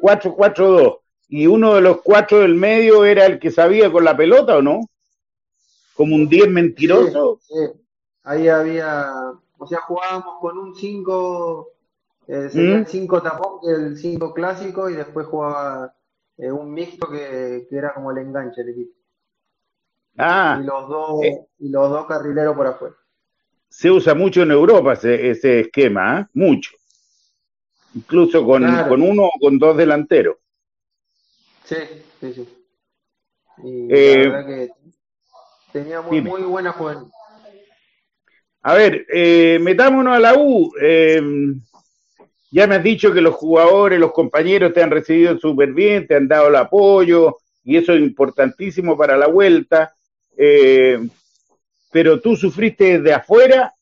4-4-2. 0.00 1.00
¿Y 1.28 1.46
uno 1.46 1.74
de 1.74 1.80
los 1.80 2.00
cuatro 2.02 2.38
del 2.38 2.54
medio 2.54 3.04
era 3.04 3.26
el 3.26 3.38
que 3.38 3.50
sabía 3.50 3.90
con 3.90 4.04
la 4.04 4.16
pelota 4.16 4.56
o 4.56 4.62
no? 4.62 4.80
¿Como 5.94 6.14
un 6.14 6.28
10 6.28 6.48
mentiroso? 6.50 7.40
Sí, 7.42 7.54
Ahí 8.22 8.48
había, 8.48 9.08
o 9.56 9.66
sea, 9.68 9.80
jugábamos 9.82 10.40
con 10.40 10.58
un 10.58 10.74
5, 10.74 11.68
eh, 12.28 12.48
sería 12.50 12.76
el 12.76 12.86
5 12.86 13.16
¿Mm? 13.16 13.22
tapón, 13.22 13.60
que 13.60 13.70
el 13.70 13.96
5 13.96 14.34
clásico, 14.34 14.90
y 14.90 14.94
después 14.94 15.26
jugaba 15.26 15.94
eh, 16.38 16.50
un 16.50 16.72
mixto 16.72 17.10
que, 17.10 17.66
que, 17.68 17.76
era 17.76 17.94
como 17.94 18.10
el 18.10 18.18
enganche 18.18 18.62
del 18.62 18.72
equipo. 18.72 18.92
Ah, 20.18 20.58
y 20.60 20.64
los 20.64 20.88
dos, 20.88 21.24
eh. 21.24 21.46
y 21.58 21.68
los 21.68 21.90
dos 21.90 22.06
carrileros 22.06 22.56
por 22.56 22.66
afuera. 22.66 22.94
Se 23.68 23.90
usa 23.90 24.14
mucho 24.14 24.42
en 24.42 24.50
Europa 24.50 24.94
ese, 24.94 25.30
ese 25.30 25.60
esquema, 25.60 26.20
¿eh? 26.20 26.26
mucho 26.34 26.70
incluso 27.96 28.44
con, 28.44 28.62
con 28.88 29.02
uno 29.02 29.24
o 29.24 29.32
con 29.40 29.58
dos 29.58 29.76
delanteros. 29.76 30.36
Sí, 31.64 31.76
sí, 32.20 32.32
sí. 32.34 32.48
Y 33.64 33.88
la 33.88 33.96
eh, 33.96 34.16
verdad 34.28 34.46
que 34.46 34.70
tenía 35.72 36.00
muy, 36.02 36.20
muy 36.20 36.42
buena 36.42 36.72
juventud. 36.72 37.10
A 38.62 38.74
ver, 38.74 39.06
eh, 39.12 39.58
metámonos 39.60 40.14
a 40.14 40.20
la 40.20 40.34
U. 40.36 40.72
Eh, 42.52 42.56
ya 42.56 42.66
me 42.66 42.76
has 42.76 42.82
dicho 42.82 43.12
que 43.12 43.20
los 43.20 43.34
jugadores, 43.34 43.98
los 43.98 44.12
compañeros 44.12 44.72
te 44.72 44.82
han 44.82 44.90
recibido 44.90 45.38
súper 45.38 45.72
bien, 45.72 46.06
te 46.06 46.16
han 46.16 46.28
dado 46.28 46.48
el 46.48 46.56
apoyo, 46.56 47.38
y 47.64 47.76
eso 47.76 47.92
es 47.92 48.00
importantísimo 48.00 48.96
para 48.96 49.16
la 49.16 49.26
vuelta. 49.26 49.94
pero 51.90 52.20
tú 52.20 52.36
sufriste 52.36 52.98
desde 52.98 53.14
afuera 53.14 53.72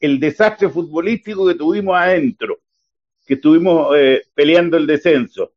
el 0.00 0.18
desastre 0.18 0.68
futbolístico 0.68 1.46
que 1.46 1.54
tuvimos 1.54 1.96
adentro 1.96 2.58
que 3.26 3.34
estuvimos 3.34 3.94
eh, 3.96 4.22
peleando 4.34 4.76
el 4.76 4.86
descenso. 4.86 5.52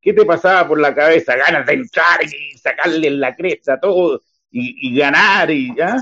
¿Qué 0.00 0.12
te 0.12 0.24
pasaba 0.24 0.68
por 0.68 0.78
la 0.78 0.94
cabeza? 0.94 1.36
Ganas 1.36 1.66
de 1.66 1.74
entrar 1.74 2.22
y 2.22 2.56
sacarle 2.58 3.10
la 3.10 3.34
cresta 3.34 3.80
todo 3.80 4.22
y, 4.50 4.96
ganar 4.96 5.50
y 5.50 5.74
ya. 5.74 5.96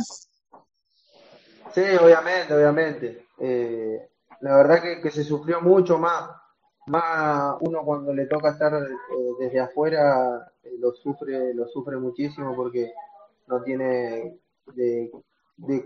Sí, 1.75 1.81
obviamente, 2.01 2.55
obviamente. 2.55 3.25
Eh, 3.41 4.09
la 4.45 4.57
verdad 4.57 4.83
que, 5.01 5.11
se 5.11 5.25
sufrió 5.25 5.63
mucho 5.63 5.99
más, 5.99 6.31
más 6.87 7.57
uno 7.61 7.83
cuando 7.83 8.13
le 8.13 8.27
toca 8.27 8.51
estar 8.51 8.75
eh, 8.75 8.87
desde 9.41 9.59
afuera 9.59 10.53
lo 10.81 10.93
sufre, 10.93 11.55
lo 11.55 11.67
sufre 11.67 11.97
muchísimo 11.97 12.55
porque 12.55 12.93
no 13.47 13.63
tiene 13.63 14.39
de, 14.75 15.11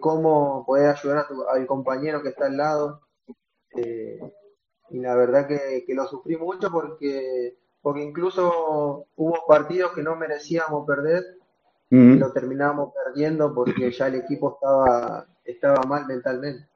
cómo 0.00 0.64
poder 0.66 0.90
ayudar 0.90 1.26
al 1.52 1.66
compañero 1.68 2.20
que 2.20 2.30
está 2.30 2.46
al 2.46 2.56
lado. 2.56 3.02
Eh, 3.76 4.18
y 4.90 4.98
la 4.98 5.14
verdad 5.14 5.46
que, 5.46 5.84
lo 5.94 6.08
sufrí 6.08 6.36
mucho 6.36 6.68
porque, 6.68 7.56
porque 7.80 8.02
incluso 8.02 9.06
hubo 9.14 9.46
partidos 9.46 9.92
que 9.92 10.02
no 10.02 10.16
merecíamos 10.16 10.84
perder 10.84 11.22
y 11.90 12.16
lo 12.16 12.32
terminamos 12.32 12.92
perdiendo 12.92 13.54
porque 13.54 13.92
ya 13.92 14.08
el 14.08 14.16
equipo 14.16 14.54
estaba, 14.54 15.26
estaba 15.44 15.82
mal 15.84 16.06
mentalmente. 16.06 16.66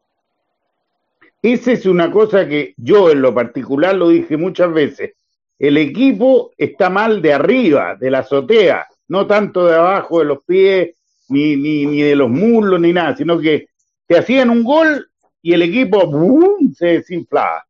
Esa 1.43 1.73
es 1.73 1.87
una 1.87 2.13
cosa 2.13 2.47
que 2.47 2.73
yo 2.77 3.11
en 3.11 3.21
lo 3.21 3.35
particular 3.35 3.97
lo 3.97 4.11
dije 4.11 4.37
muchas 4.37 4.73
veces. 4.73 5.15
El 5.59 5.77
equipo 5.77 6.53
está 6.57 6.89
mal 6.89 7.21
de 7.21 7.33
arriba, 7.33 7.97
de 7.97 8.11
la 8.11 8.21
azotea, 8.21 8.87
no 9.09 9.27
tanto 9.27 9.67
de 9.67 9.75
abajo 9.75 10.21
de 10.21 10.25
los 10.25 10.45
pies, 10.45 10.97
ni, 11.29 11.57
ni, 11.57 11.87
ni 11.87 12.03
de 12.03 12.15
los 12.15 12.31
muslos, 12.31 12.81
ni 12.81 12.93
nada, 12.93 13.17
sino 13.17 13.41
que 13.41 13.67
te 14.07 14.19
hacían 14.19 14.51
un 14.51 14.63
gol 14.63 15.11
y 15.41 15.53
el 15.53 15.63
equipo 15.63 16.01
se 16.75 16.87
desinflaba. 16.87 17.67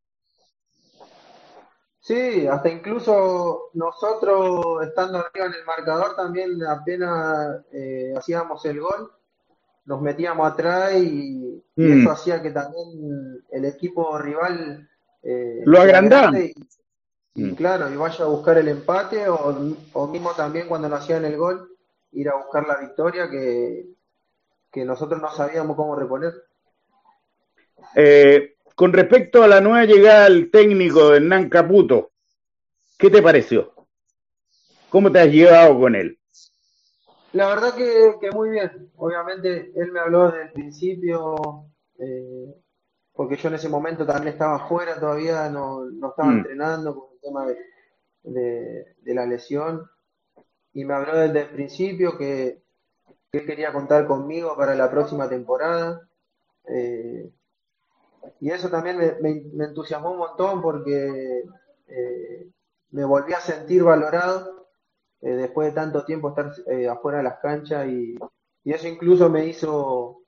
Sí, 1.99 2.45
hasta 2.45 2.69
incluso 2.69 3.69
nosotros 3.73 4.85
estando 4.85 5.19
arriba 5.19 5.45
en 5.47 5.53
el 5.53 5.65
marcador 5.65 6.15
también 6.15 6.61
apenas 6.63 7.61
eh, 7.71 8.13
hacíamos 8.15 8.63
el 8.65 8.81
gol, 8.81 9.09
nos 9.85 10.01
metíamos 10.01 10.51
atrás 10.51 10.93
y, 10.95 11.63
mm. 11.75 12.01
eso 12.01 12.11
hacía 12.11 12.41
que 12.41 12.51
también 12.51 13.43
el 13.51 13.65
equipo 13.65 14.17
rival 14.17 14.87
eh, 15.21 15.61
lo 15.65 15.81
agrandara. 15.81 16.31
Y, 17.35 17.43
mm. 17.43 17.55
claro, 17.55 17.91
y 17.91 17.95
vaya 17.95 18.25
a 18.25 18.27
buscar 18.27 18.57
el 18.57 18.67
empate 18.67 19.27
o, 19.27 19.75
o, 19.93 20.07
mismo 20.07 20.31
también 20.31 20.67
cuando 20.67 20.89
nos 20.89 21.01
hacían 21.01 21.25
el 21.25 21.37
gol, 21.37 21.69
ir 22.11 22.29
a 22.29 22.35
buscar 22.35 22.67
la 22.67 22.77
victoria 22.77 23.29
que, 23.29 23.87
que 24.71 24.85
nosotros 24.85 25.21
no 25.21 25.31
sabíamos 25.31 25.75
cómo 25.75 25.95
reponer. 25.95 26.33
Eh, 27.95 28.55
con 28.75 28.91
respecto 28.91 29.43
a 29.43 29.47
la 29.47 29.61
nueva 29.61 29.85
llegada 29.85 30.23
del 30.23 30.49
técnico 30.49 31.09
de 31.09 31.17
Hernán 31.17 31.49
Caputo, 31.49 32.11
¿qué 32.97 33.09
te 33.09 33.21
pareció? 33.21 33.73
¿Cómo 34.89 35.11
te 35.11 35.19
has 35.19 35.27
llevado 35.27 35.79
con 35.79 35.95
él? 35.95 36.19
La 37.33 37.47
verdad 37.47 37.73
que, 37.73 38.29
muy 38.31 38.51
bien. 38.51 38.91
Obviamente 38.95 39.71
él 39.75 39.91
me 39.91 39.99
habló 39.99 40.27
desde 40.27 40.43
el 40.43 40.51
principio, 40.51 41.65
eh, 41.97 42.55
porque 43.11 43.35
yo 43.37 43.49
en 43.49 43.55
ese 43.55 43.69
momento 43.69 44.05
también 44.05 44.33
estaba 44.33 44.67
fuera 44.67 44.99
todavía, 44.99 45.49
no, 45.49 45.87
estaba 46.09 46.29
mm. 46.29 46.37
entrenando 46.37 46.95
con 46.95 47.09
el 47.13 47.19
tema 47.19 47.45
de, 48.23 49.13
la 49.13 49.25
lesión. 49.25 49.89
Y 50.73 50.85
me 50.85 50.93
habló 50.93 51.17
desde 51.17 51.41
el 51.41 51.49
principio 51.49 52.17
que, 52.17 52.61
él 53.31 53.45
quería 53.47 53.73
contar 53.73 54.05
conmigo 54.05 54.55
para 54.55 54.75
la 54.75 54.91
próxima 54.91 55.27
temporada. 55.27 56.07
Eh, 56.67 57.31
y 58.39 58.51
eso 58.51 58.69
también 58.69 58.97
me, 58.97 59.65
entusiasmó 59.65 60.11
un 60.11 60.19
montón 60.19 60.61
porque 60.61 61.43
eh, 61.87 62.47
me 62.91 63.03
volví 63.05 63.33
a 63.33 63.39
sentir 63.39 63.83
valorado 63.83 64.52
eh, 65.23 65.35
después 65.35 65.69
de 65.69 65.73
tanto 65.73 66.05
tiempo 66.05 66.29
estar 66.29 66.51
eh, 66.67 66.87
afuera 66.87 67.19
de 67.19 67.23
las 67.23 67.39
canchas 67.39 67.87
y, 67.87 68.15
eso 68.65 68.87
incluso 68.87 69.29
me 69.29 69.45
hizo, 69.45 70.21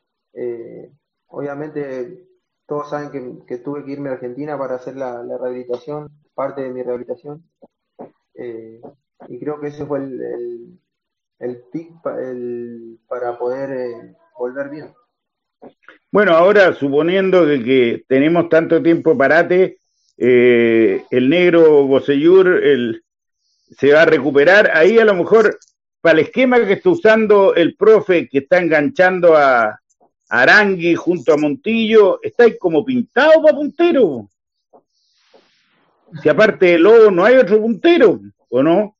obviamente 1.27 2.27
todos 2.65 2.89
saben 2.89 3.43
que, 3.45 3.57
tuve 3.59 3.85
que 3.85 3.91
irme 3.91 4.09
a 4.09 4.13
Argentina 4.13 4.57
para 4.57 4.75
hacer 4.75 4.97
la, 4.97 5.23
rehabilitación, 5.23 6.09
parte 6.33 6.61
de 6.63 6.69
mi 6.71 6.83
rehabilitación. 6.83 7.49
y 8.35 9.39
creo 9.39 9.59
que 9.61 9.67
ese 9.67 9.85
fue 9.85 9.99
el, 9.99 10.21
el, 10.21 10.79
el 11.39 11.63
pic 11.71 11.93
para 13.07 13.37
poder 13.37 14.15
volver 14.37 14.69
bien. 14.69 14.93
Bueno, 16.11 16.31
ahora 16.33 16.73
suponiendo 16.73 17.45
que, 17.45 18.05
tenemos 18.07 18.49
tanto 18.49 18.81
tiempo 18.81 19.17
parate, 19.17 19.79
eh, 20.17 21.03
el 21.11 21.29
negro 21.29 21.85
Boseyur 21.87 22.47
el, 22.47 23.03
se 23.77 23.93
va 23.93 24.03
a 24.03 24.05
recuperar. 24.05 24.71
Ahí 24.75 24.97
a 24.99 25.05
lo 25.05 25.15
mejor, 25.15 25.59
para 26.01 26.19
el 26.19 26.25
esquema 26.25 26.65
que 26.65 26.73
está 26.73 26.89
usando 26.89 27.55
el 27.55 27.75
profe, 27.75 28.27
que 28.27 28.39
está 28.39 28.59
enganchando 28.59 29.35
a, 29.35 29.79
Arangui 30.27 30.95
junto 30.95 31.33
a 31.33 31.37
Montillo, 31.37 32.19
estáis 32.23 32.57
como 32.59 32.83
pintados 32.83 33.37
para 33.43 33.55
puntero. 33.55 34.27
Si 36.21 36.29
aparte 36.29 36.65
de 36.65 36.79
Lobo 36.79 37.11
no 37.11 37.25
hay 37.25 37.35
otro 37.35 37.61
puntero, 37.61 38.19
¿o 38.49 38.63
no? 38.63 38.97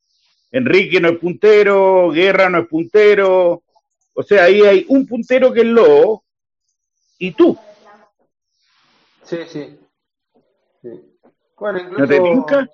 Enrique 0.52 1.00
no 1.00 1.08
es 1.08 1.18
puntero, 1.18 2.10
Guerra 2.10 2.48
no 2.48 2.60
es 2.60 2.68
puntero. 2.68 3.62
O 4.14 4.22
sea, 4.22 4.44
ahí 4.44 4.62
hay 4.62 4.86
un 4.88 5.06
puntero 5.06 5.52
que 5.52 5.60
es 5.60 5.66
Lobo 5.66 6.24
y 7.18 7.32
tú. 7.32 7.58
Sí, 9.24 9.38
sí. 9.48 9.78
Bueno, 11.58 11.80
incluso. 11.80 12.00
¿No 12.00 12.08
te 12.08 12.20
pinca? 12.20 12.70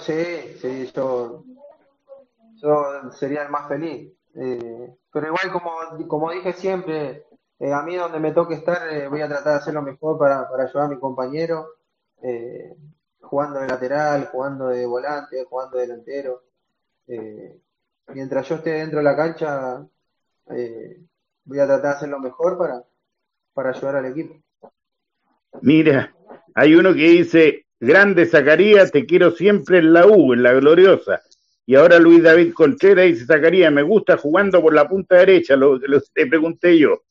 Sí, 0.00 0.56
sí, 0.60 0.92
yo, 0.94 1.44
yo 2.62 3.12
sería 3.12 3.42
el 3.42 3.50
más 3.50 3.68
feliz. 3.68 4.12
Eh, 4.34 4.94
pero 5.12 5.26
igual, 5.26 5.50
como, 5.52 6.06
como 6.06 6.30
dije 6.30 6.52
siempre, 6.52 7.24
eh, 7.58 7.72
a 7.72 7.82
mí 7.82 7.96
donde 7.96 8.20
me 8.20 8.32
toque 8.32 8.54
estar, 8.54 8.88
eh, 8.92 9.08
voy 9.08 9.20
a 9.20 9.28
tratar 9.28 9.54
de 9.54 9.58
hacer 9.58 9.74
lo 9.74 9.82
mejor 9.82 10.16
para, 10.18 10.48
para 10.48 10.64
ayudar 10.64 10.86
a 10.86 10.88
mi 10.88 10.98
compañero, 10.98 11.66
jugando 13.20 13.60
de 13.60 13.68
lateral, 13.68 14.28
jugando 14.30 14.68
de 14.68 14.86
volante, 14.86 15.44
jugando 15.44 15.76
de 15.76 15.86
delantero. 15.86 16.42
mientras 18.08 18.48
yo 18.48 18.56
esté 18.56 18.70
dentro 18.70 18.98
de 18.98 19.04
la 19.04 19.16
cancha, 19.16 19.86
voy 20.46 21.58
a 21.58 21.66
tratar 21.66 21.82
de 21.82 21.96
hacer 21.96 22.08
lo 22.08 22.18
mejor 22.20 22.58
para, 22.58 22.84
para 23.52 23.70
ayudar 23.70 23.96
al 23.96 24.06
equipo. 24.06 24.34
Mira, 25.62 26.14
hay 26.54 26.74
uno 26.74 26.92
que 26.92 27.08
dice, 27.08 27.66
grande 27.80 28.26
Zacarías, 28.26 28.92
te 28.92 29.06
quiero 29.06 29.30
siempre 29.30 29.78
en 29.78 29.92
la 29.92 30.06
U, 30.06 30.32
en 30.32 30.42
la 30.42 30.52
gloriosa. 30.54 31.22
Y 31.66 31.74
ahora 31.74 31.98
Luis 31.98 32.22
David 32.22 32.54
Contreras 32.54 33.06
dice, 33.06 33.26
Zacarías, 33.26 33.72
me 33.72 33.82
gusta 33.82 34.16
jugando 34.16 34.62
por 34.62 34.74
la 34.74 34.88
punta 34.88 35.16
derecha, 35.16 35.54
lo 35.54 35.78
que 35.78 35.86
te 36.14 36.26
pregunté 36.26 36.78
yo. 36.78 37.02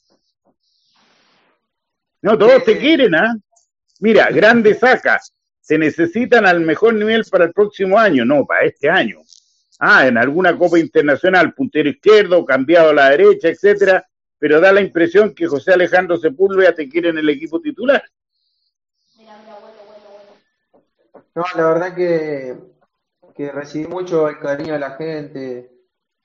No, 2.22 2.38
todos 2.38 2.64
te 2.64 2.78
quieren, 2.78 3.14
¿ah? 3.16 3.36
Mira, 4.00 4.30
grande 4.32 4.74
saca, 4.74 5.20
se 5.62 5.78
necesitan 5.78 6.46
al 6.46 6.62
mejor 6.62 6.94
nivel 6.94 7.24
para 7.30 7.46
el 7.46 7.54
próximo 7.54 8.00
año, 8.00 8.26
no, 8.26 8.46
para 8.46 8.66
este 8.66 8.90
año. 8.90 9.20
Ah, 9.80 10.08
en 10.08 10.18
alguna 10.18 10.58
Copa 10.58 10.80
Internacional, 10.80 11.54
puntero 11.54 11.90
izquierdo, 11.90 12.46
cambiado 12.46 12.90
a 12.90 12.94
la 12.94 13.10
derecha, 13.10 13.50
etcétera, 13.50 14.08
pero 14.40 14.60
da 14.60 14.72
la 14.72 14.82
impresión 14.82 15.34
que 15.36 15.48
José 15.48 15.74
Alejandro 15.74 16.18
Sepúlveda 16.18 16.74
te 16.74 16.90
quiere 16.90 17.10
en 17.10 17.18
el 17.18 17.30
equipo 17.30 17.60
titular. 17.62 18.04
No, 21.38 21.44
la 21.56 21.68
verdad 21.68 21.94
que, 21.94 22.58
que 23.36 23.52
recibí 23.52 23.86
mucho 23.86 24.28
el 24.28 24.40
cariño 24.40 24.74
de 24.74 24.80
la 24.80 24.96
gente, 24.96 25.72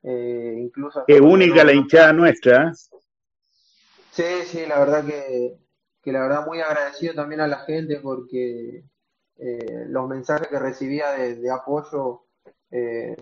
eh, 0.02 0.54
incluso... 0.56 1.04
Es 1.06 1.20
única 1.20 1.62
la 1.64 1.74
hinchada 1.74 2.14
nuestra. 2.14 2.68
¿eh? 2.68 2.72
Sí, 4.10 4.24
sí, 4.46 4.64
la 4.64 4.78
verdad 4.78 5.04
que, 5.04 5.58
que, 6.00 6.12
la 6.12 6.22
verdad 6.22 6.46
muy 6.46 6.62
agradecido 6.62 7.12
también 7.12 7.42
a 7.42 7.46
la 7.46 7.58
gente 7.58 8.00
porque 8.00 8.84
eh, 9.36 9.84
los 9.88 10.08
mensajes 10.08 10.48
que 10.48 10.58
recibía 10.58 11.10
de, 11.10 11.50
apoyo 11.50 12.22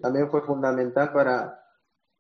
también 0.00 0.30
fue 0.30 0.42
fundamental 0.42 1.12
para, 1.12 1.61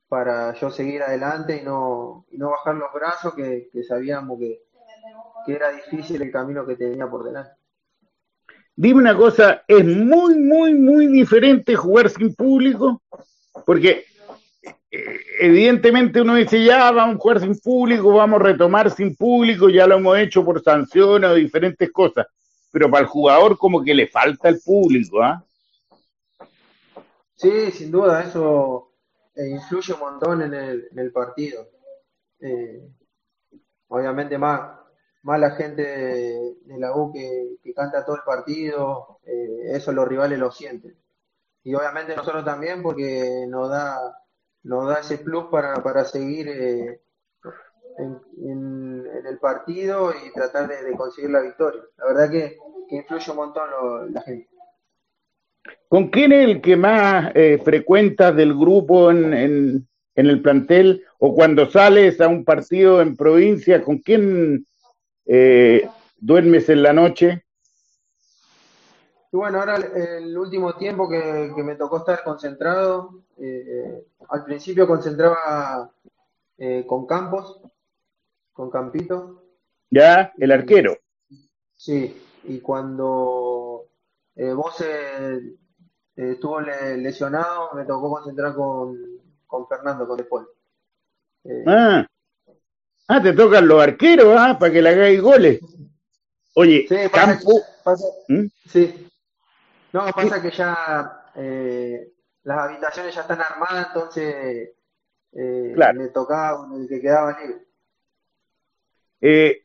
para 0.08 0.52
yo 0.54 0.68
seguir 0.72 1.04
adelante 1.04 1.58
y 1.58 1.64
no, 1.64 2.26
y 2.32 2.38
no 2.38 2.50
bajar 2.50 2.74
los 2.74 2.92
brazos, 2.92 3.34
que, 3.34 3.68
que 3.72 3.84
sabíamos 3.84 4.36
que, 4.40 4.64
que 5.46 5.54
era 5.54 5.70
difícil 5.70 6.20
el 6.22 6.32
camino 6.32 6.66
que 6.66 6.74
tenía 6.74 7.08
por 7.08 7.22
delante. 7.22 7.59
Dime 8.76 9.00
una 9.00 9.16
cosa, 9.16 9.62
¿es 9.68 9.84
muy, 9.84 10.36
muy, 10.36 10.74
muy 10.74 11.06
diferente 11.08 11.76
jugar 11.76 12.08
sin 12.08 12.34
público? 12.34 13.02
Porque 13.66 14.04
eh, 14.90 15.20
evidentemente 15.40 16.20
uno 16.20 16.34
dice, 16.34 16.64
ya 16.64 16.90
vamos 16.90 17.16
a 17.16 17.18
jugar 17.18 17.40
sin 17.40 17.58
público, 17.58 18.14
vamos 18.14 18.40
a 18.40 18.44
retomar 18.44 18.90
sin 18.90 19.14
público, 19.14 19.68
ya 19.68 19.86
lo 19.86 19.96
hemos 19.96 20.18
hecho 20.18 20.44
por 20.44 20.62
sanciones 20.62 21.30
o 21.30 21.34
diferentes 21.34 21.90
cosas, 21.92 22.26
pero 22.72 22.90
para 22.90 23.02
el 23.02 23.08
jugador 23.08 23.58
como 23.58 23.82
que 23.82 23.94
le 23.94 24.08
falta 24.08 24.48
el 24.48 24.60
público, 24.60 25.22
¿ah? 25.22 25.44
Sí, 27.34 27.70
sin 27.70 27.90
duda, 27.90 28.22
eso 28.22 28.92
eh, 29.34 29.48
influye 29.48 29.94
un 29.94 30.00
montón 30.00 30.42
en 30.42 30.54
el, 30.54 30.88
en 30.90 30.98
el 30.98 31.12
partido. 31.12 31.68
Eh, 32.40 32.82
obviamente 33.88 34.36
más, 34.36 34.78
más 35.22 35.38
la 35.38 35.50
gente 35.52 35.82
de, 35.82 36.78
la 36.78 36.96
U 36.96 37.12
que, 37.12 37.56
canta 37.74 38.04
todo 38.04 38.16
el 38.16 38.22
partido, 38.22 39.20
eh, 39.24 39.76
eso 39.76 39.92
los 39.92 40.08
rivales 40.08 40.38
lo 40.38 40.50
sienten. 40.50 40.96
Y 41.62 41.74
obviamente 41.74 42.16
nosotros 42.16 42.44
también 42.44 42.82
porque 42.82 43.44
nos 43.48 43.70
da, 43.70 44.18
nos 44.62 44.88
da 44.88 45.00
ese 45.00 45.18
plus 45.18 45.44
para, 45.50 45.82
para 45.82 46.04
seguir 46.04 46.48
eh, 46.48 47.00
en, 47.98 49.06
el 49.26 49.38
partido 49.38 50.12
y 50.12 50.32
tratar 50.32 50.68
de, 50.68 50.92
conseguir 50.96 51.30
la 51.30 51.42
victoria. 51.42 51.82
La 51.98 52.06
verdad 52.06 52.30
que, 52.30 52.56
influye 52.90 53.30
un 53.30 53.36
montón 53.36 54.12
la 54.12 54.22
gente. 54.22 54.48
¿Con 55.88 56.08
quién 56.08 56.32
es 56.32 56.48
el 56.48 56.60
que 56.60 56.76
más 56.76 57.30
eh, 57.34 57.60
frecuentas 57.62 58.34
del 58.34 58.54
grupo 58.54 59.10
en, 59.10 59.32
en, 59.32 59.88
en, 60.16 60.26
el 60.26 60.42
plantel? 60.42 61.04
¿O 61.18 61.34
cuando 61.34 61.70
sales 61.70 62.20
a 62.20 62.26
un 62.26 62.44
partido 62.44 63.00
en 63.00 63.16
provincia, 63.16 63.82
con 63.82 63.98
quién 63.98 64.66
eh, 65.32 65.88
¿Duermes 66.18 66.68
en 66.70 66.82
la 66.82 66.92
noche? 66.92 67.44
bueno, 69.30 69.60
ahora 69.60 69.76
el 69.76 70.36
último 70.36 70.74
tiempo 70.74 71.08
que, 71.08 71.52
me 71.62 71.76
tocó 71.76 71.98
estar 71.98 72.24
concentrado, 72.24 73.22
eh, 73.38 74.08
al 74.28 74.44
principio 74.44 74.88
concentraba 74.88 75.88
eh, 76.58 76.84
con 76.84 77.06
Campos, 77.06 77.62
con 78.52 78.70
Campito. 78.70 79.44
Ya, 79.88 80.32
el 80.36 80.50
arquero. 80.50 80.98
Sí, 81.76 82.20
y 82.42 82.58
cuando 82.58 83.86
vos 84.34 84.84
estuvo 86.16 86.60
lesionado, 86.60 87.70
me 87.74 87.84
tocó 87.84 88.10
concentrar 88.10 88.52
con, 88.56 88.98
con 89.46 89.68
Fernando, 89.68 90.08
con 90.08 90.16
Depol. 90.16 90.48
ah, 91.68 92.04
Ah, 93.12 93.20
te 93.20 93.32
tocan 93.32 93.66
los 93.66 93.82
arqueros, 93.82 94.36
¿ah? 94.38 94.56
Para 94.56 94.72
que 94.72 94.80
le 94.80 94.88
hagáis 94.88 95.20
goles. 95.20 95.58
Oye, 96.54 96.86
Campo. 97.12 97.60
¿Mm? 98.28 98.44
Sí. 98.68 99.08
No, 99.92 100.06
pasa 100.14 100.40
que 100.40 100.52
ya 100.52 101.24
eh, 101.34 102.12
las 102.44 102.58
habitaciones 102.58 103.12
ya 103.12 103.22
están 103.22 103.40
armadas, 103.40 103.88
entonces 103.88 104.70
eh, 105.32 105.74
me 105.92 106.06
tocaba 106.10 106.68
el 106.72 106.86
que 106.86 107.00
quedaba 107.00 107.36
libre. 107.40 107.66
Eh, 109.20 109.64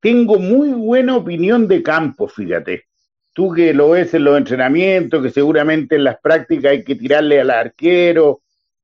tengo 0.00 0.40
muy 0.40 0.70
buena 0.70 1.16
opinión 1.16 1.68
de 1.68 1.84
Campo, 1.84 2.26
fíjate. 2.26 2.86
Tú 3.32 3.52
que 3.52 3.72
lo 3.72 3.90
ves 3.90 4.12
en 4.14 4.24
los 4.24 4.36
entrenamientos, 4.36 5.22
que 5.22 5.30
seguramente 5.30 5.94
en 5.94 6.02
las 6.02 6.18
prácticas 6.18 6.72
hay 6.72 6.82
que 6.82 6.96
tirarle 6.96 7.40
al 7.40 7.50
arquero. 7.50 8.40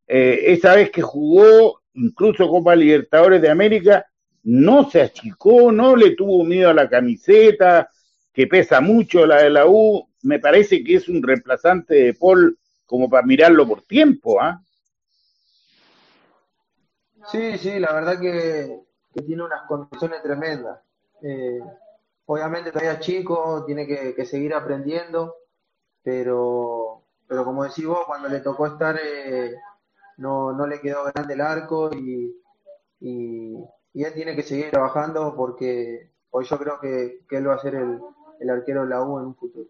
esa 0.06 0.76
vez 0.76 0.92
que 0.92 1.02
jugó, 1.02 1.80
incluso 1.96 2.48
Copa 2.48 2.74
Libertadores 2.76 3.42
de 3.42 3.50
América, 3.50 4.06
no 4.44 4.88
se 4.88 5.02
achicó, 5.02 5.72
no 5.72 5.96
le 5.96 6.14
tuvo 6.14 6.44
miedo 6.44 6.70
a 6.70 6.74
la 6.74 6.88
camiseta, 6.88 7.90
que 8.32 8.46
pesa 8.46 8.80
mucho 8.80 9.26
la 9.26 9.42
de 9.42 9.50
la 9.50 9.66
U. 9.66 10.08
Me 10.22 10.38
parece 10.38 10.84
que 10.84 10.96
es 10.96 11.08
un 11.08 11.22
reemplazante 11.22 11.94
de 11.94 12.14
Paul 12.14 12.58
como 12.84 13.10
para 13.10 13.26
mirarlo 13.26 13.66
por 13.66 13.82
tiempo, 13.82 14.40
¿ah? 14.40 14.62
Sí, 17.30 17.58
sí, 17.58 17.80
la 17.80 17.92
verdad 17.92 18.20
que, 18.20 18.82
tiene 19.26 19.42
unas 19.42 19.62
condiciones 19.66 20.22
tremendas. 20.22 20.78
Eh, 21.22 21.58
obviamente 22.26 22.70
todavía 22.70 22.92
es 22.92 23.00
chico, 23.00 23.64
tiene 23.66 23.86
que, 23.86 24.24
seguir 24.24 24.54
aprendiendo, 24.54 25.34
pero, 26.02 27.02
pero 27.26 27.44
como 27.44 27.64
decís 27.64 27.86
vos, 27.86 28.04
cuando 28.06 28.28
le 28.28 28.40
tocó 28.40 28.66
estar 28.66 28.96
eh, 29.02 29.56
no, 30.16 30.52
no 30.52 30.66
le 30.66 30.80
quedó 30.80 31.04
grande 31.04 31.34
el 31.34 31.40
arco 31.40 31.90
y, 31.94 32.34
y, 33.00 33.54
él 33.94 34.12
tiene 34.14 34.36
que 34.36 34.42
seguir 34.42 34.70
trabajando 34.70 35.34
porque 35.34 36.10
hoy 36.30 36.44
yo 36.44 36.58
creo 36.58 36.78
que, 36.80 37.20
él 37.30 37.48
va 37.48 37.54
a 37.54 37.60
ser 37.62 37.74
el, 37.74 38.50
arquero 38.50 38.82
de 38.82 38.88
la 38.88 39.02
U 39.02 39.18
en 39.18 39.26
un 39.26 39.36
futuro. 39.36 39.68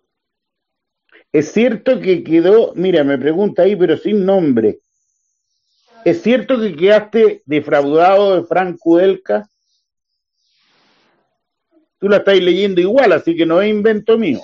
Es 1.32 1.52
cierto 1.52 2.00
que 2.00 2.24
quedó, 2.24 2.72
mira, 2.74 3.04
me 3.04 3.18
pregunta 3.18 3.62
ahí, 3.62 3.76
pero 3.76 3.96
sin 3.96 4.24
nombre. 4.24 4.80
¿Es 6.04 6.22
cierto 6.22 6.60
que 6.60 6.76
quedaste 6.76 7.42
defraudado 7.46 8.36
de 8.36 8.44
Franco 8.44 9.00
Elka? 9.00 9.48
Tú 11.98 12.08
la 12.08 12.18
estás 12.18 12.38
leyendo 12.38 12.80
igual, 12.80 13.12
así 13.12 13.34
que 13.34 13.46
no 13.46 13.60
es 13.60 13.70
invento 13.70 14.18
mío. 14.18 14.40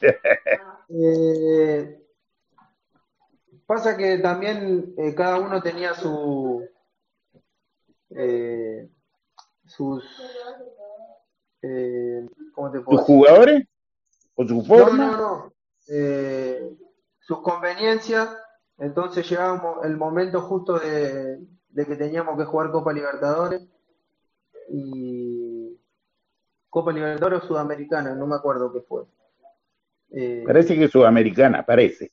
eh, 0.88 2.03
Pasa 3.66 3.96
que 3.96 4.18
también 4.18 4.94
eh, 4.98 5.14
cada 5.14 5.38
uno 5.38 5.62
tenía 5.62 5.94
su 5.94 6.66
eh, 8.10 8.88
sus 9.66 10.04
eh, 11.62 12.28
¿cómo 12.52 12.70
te 12.70 12.80
puedo 12.80 12.98
¿Sus 12.98 13.06
jugadores 13.06 13.66
o 14.34 14.46
su 14.46 14.64
forma 14.64 15.06
no 15.06 15.16
no 15.16 15.18
no 15.18 15.54
sus 17.20 17.40
conveniencias 17.40 18.28
entonces 18.78 19.28
llegaba 19.28 19.80
el 19.84 19.96
momento 19.96 20.42
justo 20.42 20.78
de, 20.78 21.38
de 21.68 21.86
que 21.86 21.96
teníamos 21.96 22.38
que 22.38 22.44
jugar 22.44 22.70
Copa 22.70 22.92
Libertadores 22.92 23.66
y 24.68 25.78
Copa 26.74 26.92
Libertadores 26.92 27.42
o 27.44 27.46
Sudamericana, 27.46 28.14
no 28.14 28.26
me 28.26 28.34
acuerdo 28.34 28.72
qué 28.72 28.80
fue. 28.80 29.04
Eh, 30.10 30.42
parece 30.46 30.76
que 30.76 30.88
Sudamericana, 30.88 31.64
parece. 31.64 32.10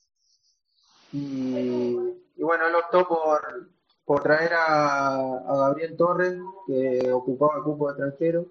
Y, 1.12 1.94
bueno, 2.38 2.66
él 2.66 2.74
optó 2.74 3.06
por, 3.06 3.70
por 4.04 4.22
traer 4.22 4.52
a, 4.54 5.42
Gabriel 5.46 5.96
Torres, 5.96 6.38
que 6.66 7.12
ocupaba 7.12 7.58
el 7.58 7.64
cupo 7.64 7.86
de 7.86 7.92
extranjero. 7.92 8.46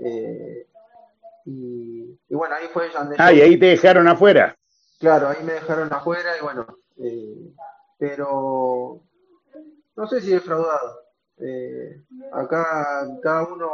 Eh, 0.00 0.66
y, 1.44 2.16
bueno, 2.30 2.54
ahí 2.54 2.68
fue 2.72 2.90
donde... 2.90 3.16
Ah, 3.18 3.32
y 3.32 3.40
ahí 3.40 3.58
te 3.58 3.66
dejaron 3.66 4.08
afuera. 4.08 4.56
Claro, 4.98 5.28
ahí 5.28 5.42
me 5.44 5.54
dejaron 5.54 5.92
afuera 5.92 6.36
y 6.38 6.42
bueno, 6.42 6.66
eh, 6.98 7.54
pero 7.98 9.02
no 9.96 10.06
sé 10.06 10.20
si 10.20 10.30
he 10.30 10.34
defraudado. 10.34 11.00
Eh, 11.38 12.02
acá 12.32 13.08
cada 13.22 13.44
uno, 13.44 13.70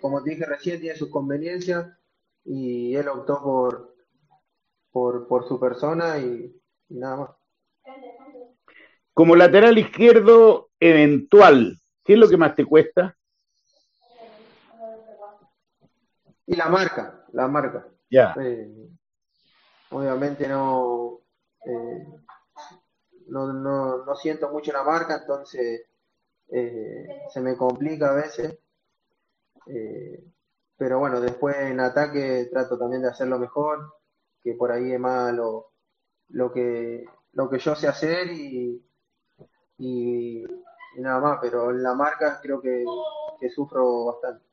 como 0.00 0.22
te 0.22 0.30
dije 0.30 0.46
recién, 0.46 0.80
tiene 0.80 0.96
sus 0.96 1.10
conveniencias 1.10 1.88
y 2.44 2.94
él 2.94 3.08
optó 3.08 3.42
por, 3.42 3.96
por, 4.92 5.26
por 5.26 5.48
su 5.48 5.58
persona 5.58 6.18
y, 6.18 6.54
nada 6.88 7.16
más. 7.16 7.30
Como 9.14 9.34
lateral 9.34 9.78
izquierdo 9.78 10.70
eventual, 10.78 11.80
¿qué 12.04 12.12
es 12.14 12.18
lo 12.18 12.28
que 12.28 12.36
más 12.36 12.54
te 12.54 12.64
cuesta? 12.64 13.16
Y 16.46 16.56
la 16.56 16.68
marca, 16.68 17.24
la 17.32 17.48
marca. 17.48 17.86
Ya. 18.10 18.34
Eh, 18.40 18.88
obviamente 19.90 20.48
no, 20.48 21.20
eh, 21.66 22.06
no, 23.26 23.52
no, 23.52 24.04
no, 24.04 24.14
siento 24.14 24.50
mucho 24.50 24.72
la 24.72 24.82
marca, 24.82 25.18
entonces 25.20 25.82
eh, 26.50 27.06
se 27.32 27.40
me 27.40 27.56
complica 27.56 28.10
a 28.10 28.14
veces. 28.14 28.58
Pero 30.78 31.00
bueno, 31.00 31.20
después 31.20 31.56
en 31.56 31.80
ataque 31.80 32.48
trato 32.50 32.78
también 32.78 33.02
de 33.02 33.08
hacerlo 33.08 33.38
mejor, 33.38 33.94
que 34.40 34.54
por 34.54 34.70
ahí 34.72 34.92
es 34.92 35.00
más 35.00 35.34
lo, 36.30 36.52
que, 36.52 37.04
lo 37.32 37.48
que 37.48 37.58
yo 37.58 37.74
sé 37.74 37.88
hacer 37.88 38.30
y, 38.32 38.82
y, 39.78 40.44
nada 40.96 41.20
más, 41.20 41.38
pero 41.40 41.70
en 41.70 41.82
la 41.82 41.94
marca 41.94 42.40
creo 42.42 42.60
que, 42.60 42.84
que 43.40 43.50
sufro 43.50 44.06
bastante. 44.06 44.44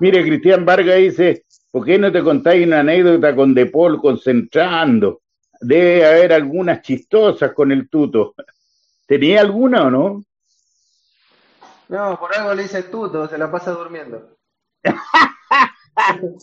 Mire, 0.00 0.22
Cristian 0.22 0.64
Vargas 0.64 0.96
dice, 0.96 1.44
¿por 1.70 1.84
qué 1.84 1.98
no 1.98 2.10
te 2.10 2.22
contáis 2.22 2.66
una 2.66 2.80
anécdota 2.80 3.34
con 3.34 3.54
De 3.54 3.66
Paul 3.66 4.00
concentrando? 4.00 5.22
Debe 5.60 6.06
haber 6.06 6.32
algunas 6.32 6.82
chistosas 6.82 7.52
con 7.52 7.72
el 7.72 7.88
tuto. 7.88 8.34
¿Tenía 9.06 9.40
alguna 9.40 9.84
o 9.84 9.90
no? 9.90 10.24
No, 11.88 12.18
por 12.18 12.36
algo 12.36 12.54
le 12.54 12.62
dice 12.62 12.84
tuto, 12.84 13.28
se 13.28 13.38
la 13.38 13.50
pasa 13.50 13.72
durmiendo. 13.72 14.36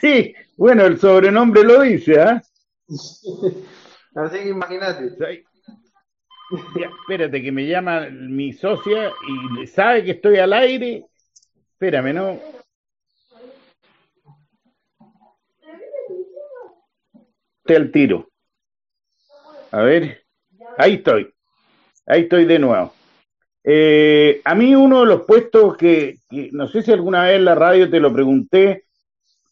sí, 0.00 0.34
bueno, 0.56 0.84
el 0.84 0.98
sobrenombre 0.98 1.64
lo 1.64 1.80
dice, 1.80 2.20
¿ah? 2.20 2.42
Así 4.14 4.38
que 4.38 4.48
imagínate. 4.48 5.16
espérate, 7.00 7.42
que 7.42 7.52
me 7.52 7.66
llama 7.66 8.08
mi 8.10 8.52
socia 8.52 9.10
y 9.60 9.66
sabe 9.66 10.04
que 10.04 10.10
estoy 10.12 10.38
al 10.38 10.52
aire. 10.52 11.06
Espérame, 11.72 12.14
¿no? 12.14 12.38
Te 17.64 17.76
al 17.76 17.90
tiro. 17.90 18.28
A 19.70 19.82
ver, 19.82 20.24
ahí 20.76 20.94
estoy. 20.94 21.32
Ahí 22.06 22.22
estoy 22.22 22.44
de 22.44 22.58
nuevo. 22.58 22.92
Eh, 23.64 24.40
a 24.44 24.54
mí 24.54 24.74
uno 24.74 25.00
de 25.00 25.06
los 25.06 25.22
puestos 25.22 25.76
que, 25.76 26.18
no 26.50 26.68
sé 26.68 26.82
si 26.82 26.92
alguna 26.92 27.24
vez 27.24 27.36
en 27.36 27.44
la 27.44 27.54
radio 27.54 27.88
te 27.88 28.00
lo 28.00 28.12
pregunté, 28.12 28.84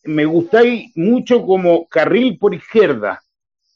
me 0.05 0.25
gustáis 0.25 0.91
mucho 0.97 1.47
como 1.47 1.87
carril 1.87 2.39
por 2.39 2.55
izquierda. 2.55 3.23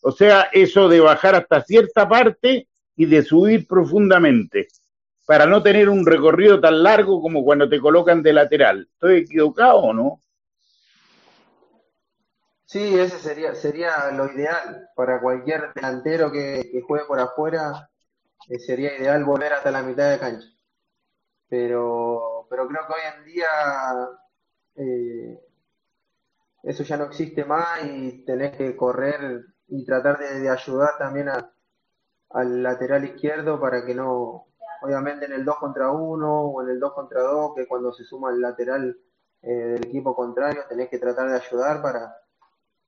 O 0.06 0.12
sea, 0.12 0.50
eso 0.52 0.86
de 0.90 1.00
bajar 1.00 1.34
hasta 1.34 1.62
cierta 1.62 2.06
parte 2.06 2.68
y 2.94 3.06
de 3.06 3.22
subir 3.22 3.66
profundamente, 3.66 4.68
para 5.26 5.46
no 5.46 5.62
tener 5.62 5.88
un 5.88 6.04
recorrido 6.04 6.60
tan 6.60 6.82
largo 6.82 7.22
como 7.22 7.42
cuando 7.42 7.70
te 7.70 7.80
colocan 7.80 8.22
de 8.22 8.34
lateral. 8.34 8.86
¿Estoy 8.92 9.20
equivocado 9.20 9.76
o 9.76 9.94
no? 9.94 10.20
Sí, 12.66 13.00
ese 13.00 13.18
sería, 13.18 13.54
sería 13.54 14.10
lo 14.10 14.30
ideal 14.30 14.90
para 14.94 15.22
cualquier 15.22 15.72
delantero 15.72 16.30
que, 16.30 16.82
juegue 16.86 17.06
por 17.06 17.18
afuera 17.18 17.88
eh, 18.50 18.58
sería 18.58 18.98
ideal 18.98 19.24
volver 19.24 19.54
hasta 19.54 19.70
la 19.70 19.82
mitad 19.82 20.10
de 20.10 20.18
cancha. 20.18 20.48
Pero, 21.48 22.46
pero 22.50 22.68
creo 22.68 22.86
que 22.86 22.92
hoy 22.92 23.00
en 23.16 23.24
día 23.24 23.46
eh, 24.74 25.40
eso 26.62 26.82
ya 26.82 26.98
no 26.98 27.04
existe 27.04 27.46
más 27.46 27.82
y 27.86 28.22
tenés 28.26 28.54
que 28.54 28.76
correr 28.76 29.53
y 29.68 29.85
tratar 29.85 30.18
de, 30.18 30.48
ayudar 30.48 30.98
también 30.98 31.29
al 31.29 32.62
lateral 32.62 33.05
izquierdo 33.05 33.61
para 33.61 33.85
que 33.85 33.94
no, 33.94 34.46
obviamente 34.83 35.27
en 35.27 35.33
el 35.33 35.44
2 35.44 35.57
contra 35.57 35.90
1 35.90 36.42
o 36.42 36.62
en 36.62 36.70
el 36.70 36.81
2 36.81 36.92
contra 36.92 37.22
2, 37.22 37.55
que 37.57 37.66
cuando 37.66 37.92
se 37.92 38.05
suma 38.05 38.31
el 38.31 38.40
lateral 38.40 38.96
eh, 39.42 39.48
del 39.48 39.87
equipo 39.87 40.14
contrario, 40.14 40.62
tenés 40.68 40.88
que 40.88 40.98
tratar 40.98 41.29
de 41.29 41.37
ayudar 41.37 41.83
para, 41.83 42.16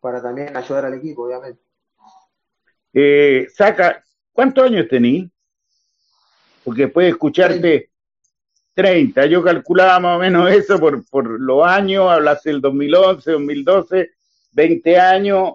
para 0.01 0.23
también 0.23 0.57
ayudar 0.57 0.87
al 0.87 0.95
equipo, 0.95 1.25
obviamente. 1.25 1.63
saca, 3.55 4.05
¿cuántos 4.33 4.65
años 4.65 4.87
tenés? 4.89 5.31
porque 6.67 6.89
puede 6.89 7.11
escucharte 7.11 7.91
30. 8.75 9.27
Yo 9.27 9.41
calculaba 9.41 10.01
más 10.01 10.17
o 10.17 10.19
menos 10.19 10.51
eso 10.51 10.81
por, 10.81 11.09
por 11.09 11.41
los 11.41 11.65
años, 11.65 12.11
hablas 12.11 12.43
del 12.43 12.61
2011, 12.61 13.31
2012, 13.31 14.11
20 14.51 14.99
años, 14.99 15.53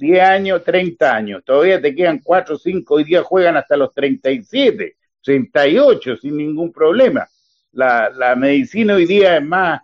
10 0.00 0.20
años, 0.20 0.64
30 0.64 1.14
años. 1.14 1.44
Todavía 1.44 1.80
te 1.80 1.94
quedan 1.94 2.20
4, 2.20 2.58
5, 2.58 2.94
hoy 2.94 3.04
día 3.04 3.22
juegan 3.22 3.56
hasta 3.56 3.76
los 3.76 3.92
37, 3.92 4.96
38 5.22 6.16
sin 6.16 6.38
ningún 6.38 6.72
problema. 6.72 7.28
La, 7.72 8.10
la 8.10 8.34
medicina 8.34 8.94
hoy 8.94 9.06
día 9.06 9.36
es 9.36 9.44
más, 9.44 9.82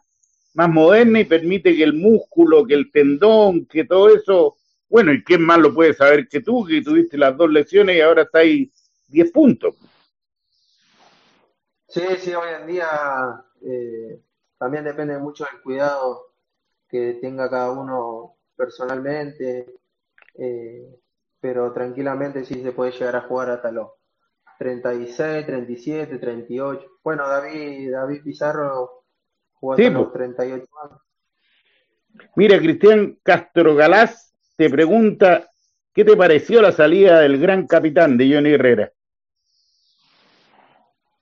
más 0.54 0.68
moderna 0.70 1.20
y 1.20 1.24
permite 1.24 1.76
que 1.76 1.84
el 1.84 1.92
músculo, 1.92 2.66
que 2.66 2.74
el 2.74 2.90
tendón, 2.90 3.66
que 3.66 3.84
todo 3.84 4.08
eso, 4.08 4.56
bueno, 4.88 5.12
¿y 5.12 5.22
quién 5.22 5.42
más 5.42 5.58
lo 5.58 5.72
puede 5.74 5.92
saber 5.92 6.26
que 6.28 6.40
tú, 6.40 6.64
que 6.64 6.82
tuviste 6.82 7.18
las 7.18 7.36
dos 7.36 7.50
lesiones 7.50 7.96
y 7.96 8.00
ahora 8.00 8.22
está 8.22 8.38
ahí 8.38 8.72
10 9.08 9.30
puntos? 9.30 9.74
Sí, 11.88 12.02
sí, 12.18 12.34
hoy 12.34 12.48
en 12.60 12.66
día 12.66 13.44
eh, 13.62 14.20
también 14.58 14.84
depende 14.84 15.18
mucho 15.18 15.44
del 15.44 15.62
cuidado 15.62 16.32
que 16.88 17.18
tenga 17.20 17.50
cada 17.50 17.70
uno 17.70 18.36
personalmente, 18.56 19.66
eh, 20.38 21.00
pero 21.40 21.72
tranquilamente 21.72 22.44
sí 22.44 22.62
se 22.62 22.72
puede 22.72 22.92
llegar 22.92 23.16
a 23.16 23.22
jugar 23.22 23.50
hasta 23.50 23.70
los 23.70 23.90
36, 24.58 25.46
37, 25.46 26.18
38. 26.18 26.86
Bueno, 27.02 27.28
David, 27.28 27.92
David 27.92 28.22
Pizarro 28.22 29.04
jugó 29.54 29.74
hasta 29.74 29.90
los 29.90 30.12
38 30.12 30.66
años. 30.82 31.00
Mira, 32.34 32.58
Cristian 32.58 33.18
Castro 33.22 33.74
Galás 33.74 34.34
te 34.56 34.70
pregunta, 34.70 35.48
¿qué 35.92 36.04
te 36.04 36.16
pareció 36.16 36.62
la 36.62 36.72
salida 36.72 37.20
del 37.20 37.38
gran 37.38 37.66
capitán 37.66 38.16
de 38.16 38.32
Johnny 38.32 38.52
Herrera? 38.52 38.90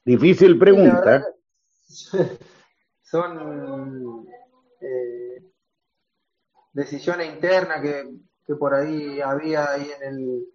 Difícil 0.05 0.59
pregunta. 0.59 1.25
son 3.03 4.27
eh, 4.81 5.43
decisiones 6.73 7.33
internas 7.33 7.81
que, 7.81 8.05
que, 8.47 8.55
por 8.55 8.75
ahí 8.75 9.21
había 9.21 9.71
ahí 9.71 9.91
en 10.01 10.09
el, 10.09 10.49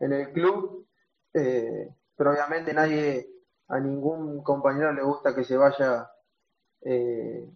en 0.00 0.12
el 0.12 0.32
club, 0.32 0.86
eh, 1.34 1.88
pero 2.16 2.30
obviamente 2.30 2.72
nadie, 2.72 3.28
a 3.68 3.80
ningún 3.80 4.42
compañero 4.42 4.92
le 4.92 5.02
gusta 5.02 5.34
que 5.34 5.44
se 5.44 5.56
vaya 5.56 6.10
eh, 6.82 7.48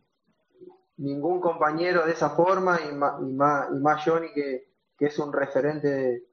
ningún 0.98 1.40
compañero 1.40 2.06
de 2.06 2.12
esa 2.12 2.30
forma 2.30 2.78
y 2.88 2.94
más, 2.94 3.20
y 3.20 3.32
más, 3.32 3.68
y 3.72 3.78
más 3.80 4.04
Johnny 4.04 4.32
que, 4.32 4.68
que 4.98 5.06
es 5.06 5.18
un 5.18 5.32
referente 5.32 6.26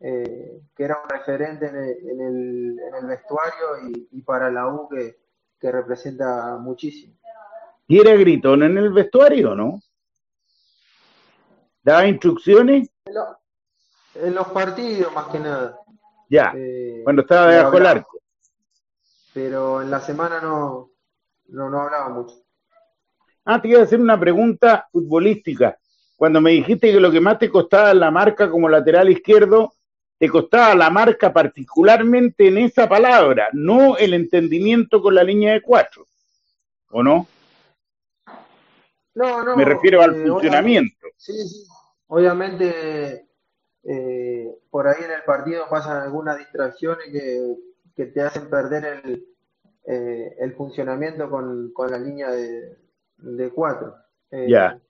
eh, 0.00 0.60
que 0.76 0.84
era 0.84 0.98
un 1.02 1.08
referente 1.08 1.66
en 1.66 1.76
el, 1.76 2.78
en 2.78 2.94
el, 2.94 3.06
vestuario 3.06 3.88
y, 4.10 4.20
para 4.20 4.50
la 4.50 4.68
U 4.68 4.88
que, 4.88 5.16
representa 5.62 6.58
muchísimo. 6.58 7.14
¿Y 7.88 7.98
era 7.98 8.14
gritón 8.16 8.62
en 8.64 8.76
el 8.76 8.92
vestuario, 8.92 9.54
no? 9.54 9.80
¿Daba 11.82 12.06
instrucciones? 12.06 12.90
En, 13.06 14.34
los 14.34 14.48
partidos, 14.48 15.12
más 15.12 15.26
que 15.26 15.38
nada. 15.38 15.78
Ya, 16.30 16.54
eh, 16.56 17.02
cuando 17.04 17.20
estaba 17.20 17.48
debajo 17.48 17.76
del 17.76 17.86
arco. 17.86 18.18
Pero 19.34 19.82
en 19.82 19.90
la 19.90 20.00
semana 20.00 20.40
no, 20.40 20.90
no, 21.48 21.68
no 21.68 21.80
hablaba 21.80 22.08
mucho. 22.08 22.36
Ah, 23.44 23.60
te 23.60 23.68
iba 23.68 23.80
a 23.80 23.82
hacer 23.82 24.00
una 24.00 24.18
pregunta 24.18 24.88
futbolística. 24.90 25.78
Cuando 26.16 26.40
me 26.40 26.52
dijiste 26.52 26.92
que 26.92 27.00
lo 27.00 27.10
que 27.10 27.20
más 27.20 27.38
te 27.38 27.50
costaba 27.50 27.92
la 27.92 28.10
marca 28.10 28.48
como 28.50 28.70
lateral 28.70 29.10
izquierdo 29.10 29.74
te 30.16 30.28
costaba 30.30 30.74
la 30.74 30.88
marca 30.88 31.30
particularmente 31.30 32.48
en 32.48 32.56
esa 32.56 32.88
palabra, 32.88 33.48
no 33.52 33.98
el 33.98 34.14
entendimiento 34.14 35.02
con 35.02 35.14
la 35.14 35.24
línea 35.24 35.52
de 35.52 35.60
cuatro, 35.60 36.06
¿o 36.90 37.02
no? 37.02 37.26
No, 39.14 39.44
no. 39.44 39.56
Me 39.56 39.64
refiero 39.64 40.00
al 40.00 40.14
eh, 40.14 40.26
funcionamiento. 40.26 41.08
sí, 41.18 41.32
sí. 41.46 41.66
Obviamente, 42.08 43.26
eh, 43.82 44.58
por 44.70 44.86
ahí 44.86 45.04
en 45.04 45.12
el 45.12 45.22
partido 45.24 45.64
pasan 45.68 46.02
algunas 46.02 46.38
distracciones 46.38 47.06
que, 47.10 47.56
que 47.96 48.06
te 48.06 48.22
hacen 48.22 48.48
perder 48.48 49.02
el, 49.04 49.26
eh, 49.86 50.36
el 50.38 50.54
funcionamiento 50.54 51.30
con, 51.30 51.72
con, 51.72 51.90
la 51.90 51.98
línea 51.98 52.30
de, 52.30 52.76
de 53.18 53.50
cuatro. 53.50 53.96
ya. 54.30 54.80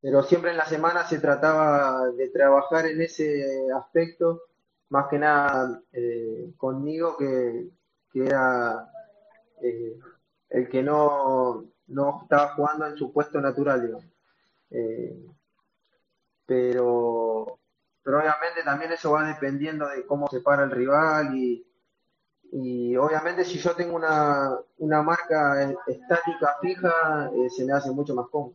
Pero 0.00 0.22
siempre 0.22 0.50
en 0.50 0.58
la 0.58 0.66
semana 0.66 1.06
se 1.06 1.18
trataba 1.18 2.10
de 2.10 2.28
trabajar 2.28 2.86
en 2.86 3.00
ese 3.00 3.66
aspecto, 3.74 4.42
más 4.90 5.06
que 5.08 5.18
nada 5.18 5.80
conmigo, 6.58 7.16
que, 7.16 7.70
que 8.12 8.26
era 8.26 8.90
el 10.54 10.68
que 10.68 10.82
no, 10.82 11.64
no 11.88 12.20
estaba 12.22 12.54
jugando 12.54 12.86
en 12.86 12.96
su 12.96 13.12
puesto 13.12 13.40
natural, 13.40 13.98
eh, 14.70 15.16
pero, 16.46 17.58
pero 18.02 18.18
obviamente 18.18 18.62
también 18.64 18.92
eso 18.92 19.12
va 19.12 19.26
dependiendo 19.26 19.88
de 19.88 20.04
cómo 20.06 20.28
se 20.28 20.40
para 20.40 20.64
el 20.64 20.70
rival 20.70 21.36
y, 21.36 21.66
y 22.52 22.96
obviamente 22.96 23.44
si 23.44 23.58
yo 23.58 23.74
tengo 23.74 23.96
una, 23.96 24.56
una 24.78 25.02
marca 25.02 25.76
estática 25.86 26.56
fija, 26.60 27.30
eh, 27.34 27.50
se 27.50 27.64
me 27.64 27.72
hace 27.72 27.90
mucho 27.90 28.14
más 28.14 28.28
cómodo. 28.28 28.54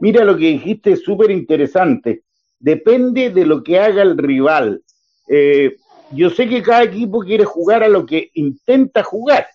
Mira 0.00 0.24
lo 0.24 0.36
que 0.36 0.46
dijiste, 0.46 0.96
súper 0.96 1.30
interesante. 1.30 2.24
Depende 2.58 3.30
de 3.30 3.46
lo 3.46 3.62
que 3.62 3.78
haga 3.78 4.02
el 4.02 4.16
rival. 4.16 4.82
Eh, 5.28 5.76
yo 6.12 6.30
sé 6.30 6.48
que 6.48 6.62
cada 6.62 6.84
equipo 6.84 7.20
quiere 7.20 7.44
jugar 7.44 7.82
a 7.82 7.88
lo 7.88 8.06
que 8.06 8.30
intenta 8.34 9.02
jugar. 9.02 9.46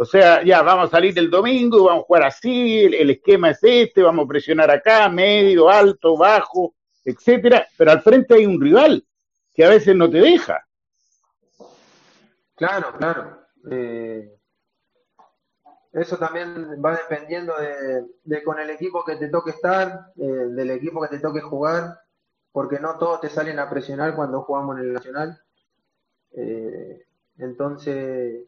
O 0.00 0.06
sea, 0.06 0.42
ya 0.42 0.62
vamos 0.62 0.86
a 0.86 0.90
salir 0.92 1.18
el 1.18 1.28
domingo, 1.28 1.84
vamos 1.84 2.04
a 2.04 2.06
jugar 2.06 2.22
así, 2.22 2.84
el, 2.84 3.10
esquema 3.10 3.50
es 3.50 3.58
este, 3.62 4.02
vamos 4.02 4.24
a 4.24 4.28
presionar 4.28 4.70
acá, 4.70 5.10
medio, 5.10 5.68
alto, 5.68 6.16
bajo, 6.16 6.74
etcétera, 7.04 7.68
pero 7.76 7.90
al 7.90 8.00
frente 8.00 8.32
hay 8.32 8.46
un 8.46 8.58
rival 8.58 9.06
que 9.52 9.62
a 9.62 9.68
veces 9.68 9.94
no 9.94 10.08
te 10.08 10.16
deja. 10.16 10.66
Claro, 12.54 12.94
claro. 12.96 13.42
Eh, 13.70 14.38
eso 15.92 16.16
también 16.16 16.82
va 16.82 16.96
dependiendo 16.96 17.52
de, 18.24 18.42
con 18.42 18.58
el 18.58 18.70
equipo 18.70 19.04
que 19.04 19.16
te 19.16 19.28
toque 19.28 19.50
estar, 19.50 20.12
eh, 20.16 20.24
del 20.24 20.70
equipo 20.70 21.02
que 21.02 21.08
te 21.08 21.18
toque 21.18 21.42
jugar, 21.42 22.00
porque 22.52 22.80
no 22.80 22.96
todos 22.96 23.20
te 23.20 23.28
salen 23.28 23.58
a 23.58 23.68
presionar 23.68 24.16
cuando 24.16 24.44
jugamos 24.44 24.78
en 24.78 24.84
el 24.84 24.92
Nacional. 24.94 25.42
Eh, 26.32 27.04
entonces, 27.36 28.46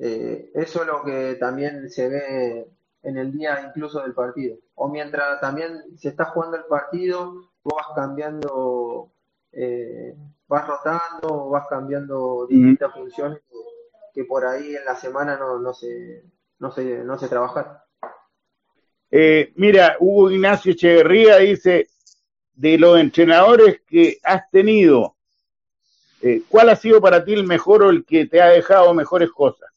eh, 0.00 0.50
eso 0.54 0.82
es 0.82 0.86
lo 0.86 1.02
que 1.02 1.34
también 1.34 1.90
se 1.90 2.08
ve 2.08 2.68
en 3.02 3.18
el 3.18 3.32
día 3.32 3.64
incluso 3.66 4.00
del 4.00 4.14
partido. 4.14 4.56
O 4.76 4.88
mientras 4.88 5.40
también 5.40 5.82
se 5.96 6.08
está 6.08 6.26
jugando 6.26 6.56
el 6.56 6.64
partido, 6.64 7.50
vos 7.64 7.74
vas 7.74 7.88
cambiando, 7.94 9.10
eh, 9.52 10.14
vas 10.46 10.66
rotando, 10.66 11.48
vas 11.48 11.66
cambiando 11.68 12.46
distintas 12.48 12.92
funciones 12.94 13.40
que, 14.14 14.24
por 14.24 14.46
ahí 14.46 14.74
en 14.74 14.84
la 14.84 14.96
semana 14.96 15.36
no, 15.36 15.58
no, 15.58 15.74
se, 15.74 16.24
no, 16.58 16.70
se, 16.70 17.04
no 17.04 17.18
se 17.18 17.28
trabajan. 17.28 17.66
Eh, 19.10 19.52
mira, 19.56 19.96
Hugo 19.98 20.30
Ignacio 20.30 20.72
Echeverría 20.72 21.38
dice, 21.38 21.88
de 22.54 22.78
los 22.78 22.98
entrenadores 22.98 23.80
que 23.86 24.18
has 24.22 24.48
tenido, 24.50 25.16
¿cuál 26.48 26.68
ha 26.68 26.76
sido 26.76 27.00
para 27.00 27.24
ti 27.24 27.32
el 27.32 27.44
mejor 27.44 27.82
o 27.82 27.90
el 27.90 28.04
que 28.04 28.26
te 28.26 28.42
ha 28.42 28.48
dejado 28.48 28.92
mejores 28.92 29.30
cosas? 29.30 29.70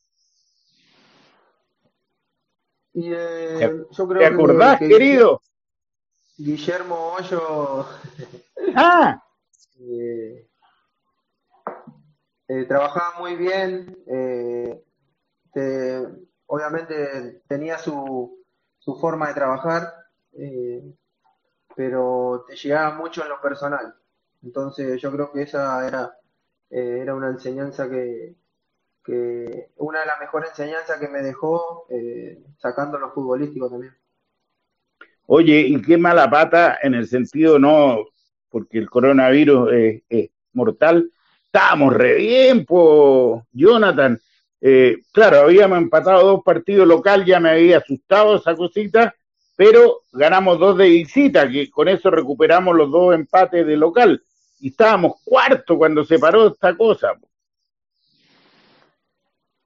Y 2.94 3.14
eh, 3.14 3.86
yo 3.92 4.08
creo 4.08 4.20
¿Te 4.20 4.26
acordás, 4.26 4.80
querido? 4.80 5.42
Guillermo 6.38 7.14
Hoyo. 7.14 7.86
ah. 8.76 9.24
Eh, 9.80 10.50
eh, 12.48 12.66
trabajaba 12.66 13.20
muy 13.20 13.36
bien. 13.36 13.98
obviamente 16.48 17.44
tenía 17.48 17.78
su, 17.78 18.44
su 18.78 18.96
forma 19.00 19.30
de 19.30 19.34
trabajar, 19.36 19.94
pero 21.76 22.44
te 22.48 22.56
llegaba 22.56 22.96
mucho 22.96 23.24
en 23.24 23.30
lo 23.30 23.40
personal. 23.40 23.96
Entonces 24.44 25.02
yo 25.02 25.12
creo 25.12 25.32
que 25.32 25.44
esa 25.44 25.88
era, 25.88 26.18
era 26.70 27.16
una 27.16 27.30
enseñanza 27.30 27.90
que, 27.90 28.36
que 29.04 29.70
una 29.78 30.02
de 30.02 30.06
las 30.06 30.20
mejores 30.20 30.52
enseñanzas 30.52 31.00
que 31.00 31.08
me 31.08 31.22
dejó 31.22 31.86
eh, 31.90 32.44
sacando 32.58 32.98
los 32.98 33.14
futbolísticos 33.14 33.72
también. 33.72 33.94
Oye, 35.28 35.62
y 35.62 35.82
qué 35.82 35.98
mala 35.98 36.30
pata 36.30 36.78
en 36.82 36.94
el 36.94 37.08
sentido 37.08 37.58
no, 37.58 38.06
porque 38.50 38.78
el 38.78 38.90
coronavirus 38.90 39.70
es, 40.10 40.30
mortal. 40.54 41.10
Estábamos 41.46 41.94
re 41.94 42.16
bien, 42.16 42.66
Jonathan. 43.52 44.20
Eh, 44.60 44.98
claro, 45.12 45.42
habíamos 45.42 45.78
empatado 45.78 46.28
dos 46.28 46.44
partidos 46.44 46.88
local, 46.88 47.26
ya 47.26 47.40
me 47.40 47.50
había 47.52 47.78
asustado 47.78 48.36
esa 48.36 48.56
cosita, 48.56 49.16
pero 49.56 50.02
ganamos 50.12 50.60
dos 50.60 50.78
de 50.78 50.90
visita, 50.90 51.50
que 51.50 51.70
con 51.72 51.88
eso 51.88 52.12
recuperamos 52.12 52.76
los 52.76 52.92
dos 52.92 53.16
empates 53.16 53.66
de 53.66 53.78
local. 53.78 54.22
Y 54.60 54.70
estábamos 54.70 55.14
cuarto 55.24 55.78
cuando 55.78 56.04
se 56.04 56.20
paró 56.20 56.48
esta 56.48 56.76
cosa. 56.76 57.14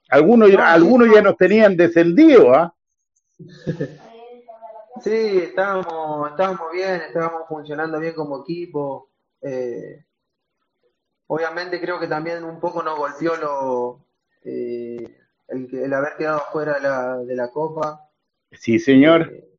Algunos, 0.10 0.52
algunos 0.56 1.08
ya 1.14 1.22
nos 1.22 1.38
tenían 1.38 1.76
descendido, 1.76 2.54
¿ah? 2.54 2.74
Sí, 5.04 5.40
estábamos, 5.40 6.32
estábamos 6.32 6.72
bien, 6.72 7.02
estábamos 7.02 7.48
funcionando 7.50 8.00
bien 8.00 8.14
como 8.14 8.42
equipo. 8.42 9.10
Eh, 9.42 10.06
obviamente 11.28 11.82
creo 11.82 12.00
que 12.00 12.08
también 12.08 12.46
un 12.46 12.62
poco 12.62 12.82
nos 12.82 12.98
golpeó 12.98 13.36
lo, 13.36 14.06
eh, 14.46 15.18
el, 15.50 15.94
haber 15.94 16.16
quedado 16.18 16.44
fuera 16.52 16.76
de 16.76 16.82
la, 16.82 17.18
de 17.18 17.36
la 17.36 17.52
Copa. 17.52 18.10
Sí, 18.54 18.80
señor. 18.80 19.34
Eh, 19.34 19.50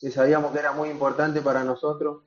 que 0.00 0.10
sabíamos 0.10 0.52
que 0.52 0.58
era 0.58 0.72
muy 0.72 0.90
importante 0.90 1.40
para 1.40 1.64
nosotros. 1.64 2.24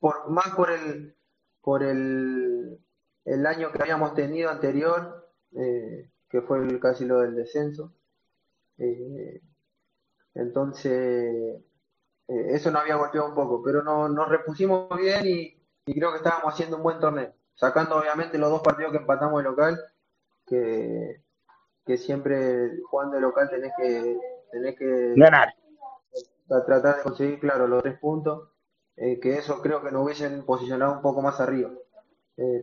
Por, 0.00 0.30
más 0.30 0.48
por 0.56 0.70
el, 0.70 1.14
por 1.60 1.82
el, 1.82 2.78
el 3.24 3.46
año 3.46 3.70
que 3.70 3.82
habíamos 3.82 4.14
tenido 4.14 4.50
anterior. 4.50 5.30
Eh, 5.54 6.10
que 6.28 6.42
fue 6.42 6.80
casi 6.80 7.04
lo 7.04 7.20
del 7.20 7.34
descenso. 7.34 7.92
Eh, 8.78 9.40
entonces, 10.34 11.62
eh, 12.28 12.46
eso 12.48 12.70
nos 12.70 12.82
había 12.82 12.96
golpeado 12.96 13.28
un 13.28 13.34
poco, 13.34 13.62
pero 13.62 13.82
no, 13.82 14.08
nos 14.08 14.28
repusimos 14.28 14.88
bien 14.96 15.22
y, 15.24 15.56
creo 15.84 16.10
que 16.10 16.18
estábamos 16.18 16.52
haciendo 16.52 16.76
un 16.78 16.82
buen 16.82 16.98
torneo, 16.98 17.32
sacando 17.54 17.96
obviamente 17.96 18.38
los 18.38 18.50
dos 18.50 18.60
partidos 18.60 18.92
que 18.92 18.98
empatamos 18.98 19.42
de 19.42 19.48
local, 19.48 19.80
que, 20.44 21.22
que 21.84 21.96
siempre 21.96 22.80
jugando 22.90 23.14
de 23.16 23.22
local 23.22 23.48
tenés 23.48 23.72
que, 23.76 24.18
tenés 24.50 24.76
que 24.76 25.14
ganar. 25.16 25.54
Tratar 26.48 26.96
de 26.96 27.02
conseguir, 27.02 27.40
claro, 27.40 27.66
los 27.66 27.82
tres 27.82 27.98
puntos, 27.98 28.50
eh, 28.96 29.18
que 29.20 29.38
eso 29.38 29.60
creo 29.62 29.82
que 29.82 29.90
nos 29.90 30.04
hubiesen 30.04 30.44
posicionado 30.44 30.92
un 30.92 31.02
poco 31.02 31.22
más 31.22 31.40
arriba. 31.40 31.70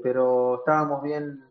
pero 0.04 0.60
estábamos 0.60 1.02
bien 1.02 1.44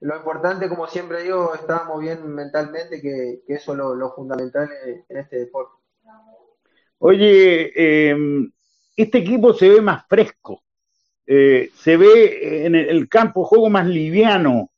lo 0.00 0.16
importante, 0.16 0.68
como 0.68 0.86
siempre 0.86 1.22
digo, 1.22 1.54
estábamos 1.54 2.00
bien 2.00 2.26
mentalmente, 2.34 3.00
que, 3.00 3.40
eso 3.48 3.72
es 3.72 3.78
lo, 3.78 4.14
fundamental 4.14 4.68
en, 5.08 5.16
este 5.16 5.38
deporte. 5.38 5.72
Oye, 6.98 8.10
em, 8.10 8.50
este 8.96 9.18
equipo 9.18 9.52
se 9.54 9.68
ve 9.68 9.80
más 9.80 10.06
fresco, 10.06 10.62
eh, 11.26 11.70
se 11.76 11.96
ve 11.96 12.66
en 12.66 12.74
el 12.74 13.08
campo 13.08 13.44
juego 13.44 13.68
más 13.70 13.86
liviano, 13.86 14.70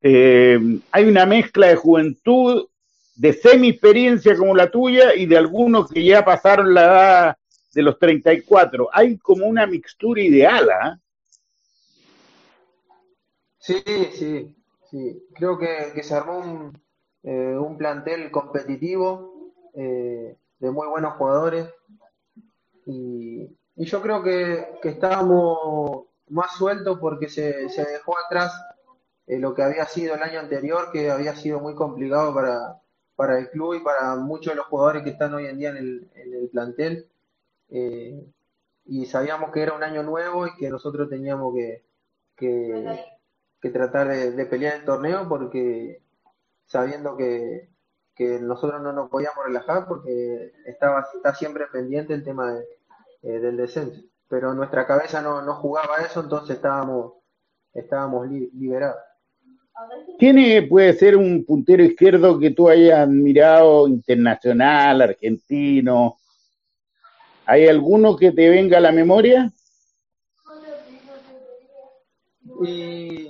em, 0.00 0.80
hay 0.90 1.04
una 1.04 1.26
mezcla 1.26 1.68
de 1.68 1.76
juventud, 1.76 2.66
de 3.14 3.32
semi-experiencia 3.34 4.36
como 4.36 4.54
la 4.54 4.70
tuya 4.70 5.14
y 5.14 5.26
de 5.26 5.36
algunos 5.36 5.90
que 5.90 6.02
ya 6.04 6.24
pasaron 6.24 6.72
la 6.74 6.82
edad 6.82 7.36
de 7.74 7.82
los 7.82 7.98
34. 7.98 8.88
Hay 8.92 9.18
como 9.18 9.46
una 9.46 9.66
mixtura 9.66 10.22
ideal, 10.22 10.70
¿ah? 10.70 10.98
Sí, 13.58 13.80
sí, 14.12 14.56
Sí, 14.92 15.26
creo 15.34 15.58
que, 15.58 16.02
se 16.02 16.14
armó 16.14 16.38
un, 16.38 16.78
eh, 17.22 17.56
plantel 17.78 18.30
competitivo 18.30 19.50
eh, 19.72 20.36
de 20.58 20.70
muy 20.70 20.86
buenos 20.86 21.14
jugadores 21.14 21.66
y, 22.84 23.48
yo 23.74 24.02
creo 24.02 24.22
que, 24.22 24.78
estábamos 24.82 26.04
más 26.28 26.54
sueltos 26.56 26.98
porque 26.98 27.30
se, 27.30 27.68
dejó 27.68 28.18
atrás 28.18 28.52
eh, 29.26 29.38
lo 29.38 29.54
que 29.54 29.62
había 29.62 29.86
sido 29.86 30.14
el 30.14 30.22
año 30.22 30.40
anterior, 30.40 30.92
que 30.92 31.10
había 31.10 31.34
sido 31.36 31.58
muy 31.58 31.74
complicado 31.74 32.34
para, 32.34 32.82
para 33.16 33.38
el 33.38 33.48
club 33.48 33.74
y 33.74 33.80
para 33.80 34.16
muchos 34.16 34.52
de 34.52 34.56
los 34.56 34.66
jugadores 34.66 35.04
que 35.04 35.10
están 35.10 35.32
hoy 35.32 35.46
en 35.46 35.56
día 35.56 35.70
en 35.70 35.76
el, 35.78 36.10
en 36.16 36.34
el 36.34 36.48
plantel. 36.50 37.08
y 38.84 39.06
sabíamos 39.06 39.52
que 39.52 39.62
era 39.62 39.72
un 39.72 39.82
año 39.84 40.02
nuevo 40.02 40.46
y 40.46 40.54
que 40.56 40.68
nosotros 40.68 41.08
teníamos 41.08 41.54
que, 41.54 41.82
que, 42.36 43.00
tratar 43.70 44.08
de, 44.08 44.46
pelear 44.46 44.76
el 44.76 44.84
torneo 44.84 45.28
porque 45.28 46.02
sabiendo 46.66 47.16
que, 47.16 47.70
nosotros 48.40 48.80
no 48.80 48.92
nos 48.92 49.10
podíamos 49.10 49.44
relajar 49.44 49.88
porque 49.88 50.52
estaba 50.64 51.04
está 51.12 51.34
siempre 51.34 51.66
pendiente 51.72 52.14
el 52.14 52.22
tema 52.22 52.56
eh, 53.22 53.38
del 53.40 53.56
descenso. 53.56 54.00
Pero 54.28 54.54
nuestra 54.54 54.86
cabeza 54.86 55.20
no, 55.20 55.42
no 55.42 55.56
jugaba 55.56 55.96
eso, 56.06 56.20
entonces 56.20 56.54
estábamos, 56.54 57.14
estábamos 57.74 58.28
liberados. 58.28 59.00
¿Quién 60.18 60.68
puede 60.68 60.92
ser 60.92 61.16
un 61.16 61.44
puntero 61.44 61.82
izquierdo 61.82 62.38
que 62.38 62.50
tú 62.50 62.68
hayas 62.68 63.08
mirado 63.08 63.88
internacional, 63.88 65.02
argentino? 65.02 66.18
¿Hay 67.46 67.66
alguno 67.66 68.16
que 68.16 68.30
te 68.30 68.48
venga 68.48 68.78
a 68.78 68.80
la 68.80 68.92
memoria? 68.92 69.50
Y 72.64 73.21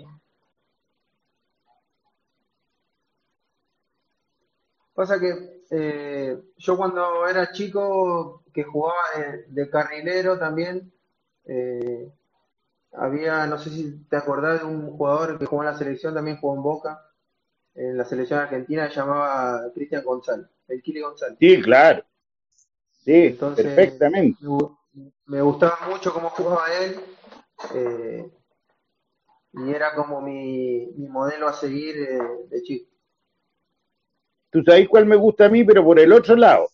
pasa 5.02 5.18
que 5.18 5.64
eh, 5.70 6.38
yo 6.58 6.76
cuando 6.76 7.26
era 7.26 7.50
chico 7.50 8.44
que 8.52 8.62
jugaba 8.62 9.02
de, 9.48 9.68
carrilero 9.68 10.38
también 10.38 10.92
eh, 11.44 12.08
había, 12.92 13.46
no 13.46 13.58
sé 13.58 13.70
si 13.70 14.04
te 14.04 14.16
acordás 14.16 14.60
de 14.60 14.66
un 14.66 14.96
jugador 14.96 15.40
que 15.40 15.46
jugó 15.46 15.62
en 15.62 15.70
la 15.70 15.78
selección, 15.78 16.14
también 16.14 16.36
jugó 16.36 16.54
en 16.54 16.62
Boca, 16.62 17.02
en 17.74 17.96
la 17.96 18.04
selección 18.04 18.38
argentina, 18.38 18.88
se 18.88 18.94
llamaba 18.94 19.72
Cristian 19.74 20.04
González, 20.04 20.46
el 20.68 20.82
Kili 20.82 21.00
González. 21.00 21.36
Sí, 21.40 21.60
claro. 21.60 22.04
Sí, 23.04 23.36
perfectamente. 23.56 24.38
Me, 25.26 25.42
gustaba 25.42 25.78
mucho 25.88 26.12
cómo 26.12 26.30
jugaba 26.30 26.72
él. 26.80 27.00
Eh, 27.74 28.30
y 29.54 29.70
era 29.70 29.96
como 29.96 30.20
mi, 30.20 30.86
modelo 31.08 31.48
a 31.48 31.54
seguir 31.54 31.96
de 32.48 32.62
chico. 32.62 32.91
Tú 34.52 34.62
sabes 34.62 34.86
cuál 34.86 35.06
me 35.06 35.16
gusta 35.16 35.46
a 35.46 35.48
mí, 35.48 35.64
pero 35.64 35.82
por 35.82 35.98
el 35.98 36.12
otro 36.12 36.36
lado. 36.36 36.68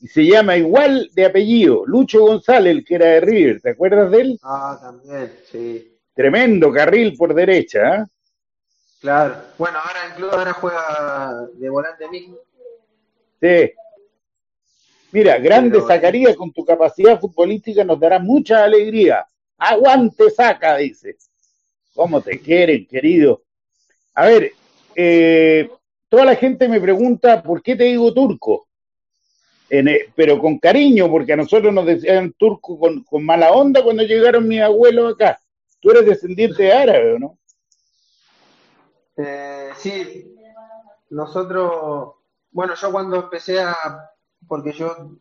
Y 0.00 0.06
se 0.06 0.24
llama 0.24 0.56
igual 0.56 1.10
de 1.14 1.26
apellido, 1.26 1.84
Lucho 1.84 2.20
González, 2.20 2.76
el 2.76 2.84
que 2.84 2.94
era 2.94 3.06
de 3.06 3.20
River, 3.20 3.60
¿te 3.60 3.70
acuerdas 3.70 4.08
de 4.12 4.20
él? 4.20 4.38
Ah, 4.40 4.78
también, 4.80 5.32
sí. 5.50 5.98
Tremendo 6.14 6.72
carril 6.72 7.16
por 7.16 7.34
derecha, 7.34 7.96
¿eh? 7.96 8.04
Claro. 9.00 9.36
Bueno, 9.58 9.78
ahora 9.78 10.00
incluso 10.12 10.38
ahora 10.38 10.52
juega 10.52 11.46
de 11.54 11.68
volante 11.68 12.08
mismo. 12.08 12.36
Sí. 13.40 13.72
Mira, 15.10 15.38
grande 15.38 15.80
Zacarías, 15.80 16.36
con 16.36 16.52
tu 16.52 16.64
capacidad 16.64 17.18
futbolística 17.18 17.82
nos 17.82 17.98
dará 17.98 18.20
mucha 18.20 18.62
alegría. 18.62 19.26
Aguante, 19.58 20.30
saca, 20.30 20.76
dice. 20.76 21.16
¿Cómo 21.94 22.20
te 22.20 22.38
quieren, 22.38 22.86
querido? 22.86 23.42
A 24.14 24.26
ver, 24.26 24.52
eh, 24.94 25.68
toda 26.12 26.26
la 26.26 26.36
gente 26.36 26.68
me 26.68 26.78
pregunta 26.78 27.42
por 27.42 27.62
qué 27.62 27.74
te 27.74 27.84
digo 27.84 28.12
turco, 28.12 28.68
eh, 29.70 30.12
pero 30.14 30.38
con 30.38 30.58
cariño, 30.58 31.10
porque 31.10 31.32
a 31.32 31.36
nosotros 31.36 31.72
nos 31.72 31.86
decían 31.86 32.34
turco 32.34 32.78
con, 32.78 33.24
mala 33.24 33.50
onda 33.52 33.82
cuando 33.82 34.02
llegaron 34.02 34.46
mis 34.46 34.60
abuelos 34.60 35.14
acá. 35.14 35.40
Tú 35.80 35.90
eres 35.90 36.04
descendiente 36.04 36.64
de 36.64 36.72
árabe, 36.74 37.14
¿o 37.14 37.18
no? 37.18 37.38
Eh, 39.16 39.70
sí, 39.78 40.36
nosotros, 41.08 42.16
bueno, 42.50 42.74
yo 42.74 42.92
cuando 42.92 43.16
empecé 43.16 43.62
a, 43.62 43.74
porque 44.46 44.74
yo 44.74 45.18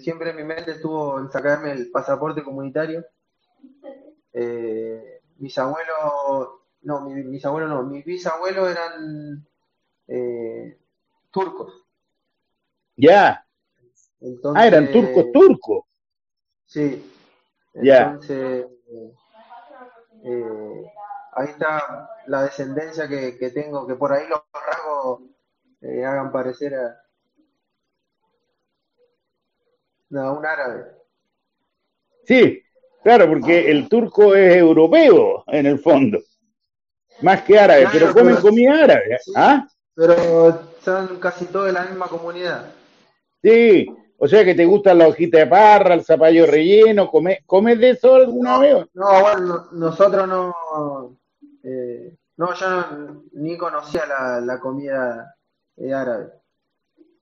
siempre 0.00 0.32
en 0.32 0.36
mi 0.36 0.44
mente 0.44 0.72
estuvo 0.72 1.18
en 1.18 1.30
sacarme 1.30 1.72
el 1.72 1.90
pasaporte 1.90 2.42
comunitario, 2.42 3.06
eh, 4.34 5.22
mis 5.38 5.56
abuelos, 5.56 6.48
no, 6.82 7.00
mis, 7.00 7.42
abuelos 7.46 7.70
no, 7.70 7.84
mis 7.84 8.04
bisabuelos 8.04 8.70
eran 8.70 9.46
eh, 10.08 10.78
turcos. 11.30 11.72
Ya. 12.96 13.46
ah, 14.54 14.66
eran 14.66 14.90
turcos 14.90 15.32
turcos. 15.32 15.84
Sí. 16.64 17.12
Entonces, 17.74 18.66
eh, 20.24 20.92
ahí 21.32 21.48
está 21.48 22.10
la 22.26 22.42
descendencia 22.42 23.06
que, 23.06 23.50
tengo, 23.50 23.86
que 23.86 23.94
por 23.94 24.12
ahí 24.12 24.26
los 24.28 24.40
rasgos 24.52 25.22
eh, 25.82 26.04
hagan 26.04 26.32
parecer 26.32 26.74
a, 26.74 27.02
a 30.18 30.32
un 30.32 30.46
árabe. 30.46 30.86
Sí, 32.24 32.62
Claro, 33.06 33.28
porque 33.28 33.70
el 33.70 33.88
turco 33.88 34.34
es 34.34 34.56
europeo 34.56 35.44
en 35.46 35.66
el 35.66 35.78
fondo, 35.78 36.18
más 37.22 37.40
que 37.42 37.56
árabe, 37.56 37.86
pero 37.92 38.12
comen 38.12 38.34
comida 38.34 38.82
árabe. 38.82 39.16
¿ah? 39.36 39.64
Pero 39.96 40.60
son 40.82 41.18
casi 41.18 41.46
todos 41.46 41.66
de 41.66 41.72
la 41.72 41.86
misma 41.86 42.06
comunidad. 42.06 42.70
Sí, 43.42 43.86
o 44.18 44.28
sea 44.28 44.44
que 44.44 44.54
te 44.54 44.66
gustan 44.66 44.98
la 44.98 45.08
hojita 45.08 45.38
de 45.38 45.46
parra, 45.46 45.94
el 45.94 46.04
zapallo 46.04 46.46
relleno, 46.46 47.10
¿comes, 47.10 47.38
¿comes 47.46 47.78
de 47.80 47.90
eso 47.90 48.14
alguna 48.14 48.58
vez? 48.58 48.86
No, 48.92 49.20
bueno, 49.20 49.66
nosotros 49.72 50.28
no, 50.28 51.16
eh, 51.62 52.14
no, 52.36 52.54
yo 52.54 53.22
ni 53.32 53.56
conocía 53.56 54.04
la, 54.06 54.60
comida 54.60 55.34
eh, 55.76 55.92
árabe. 55.92 56.30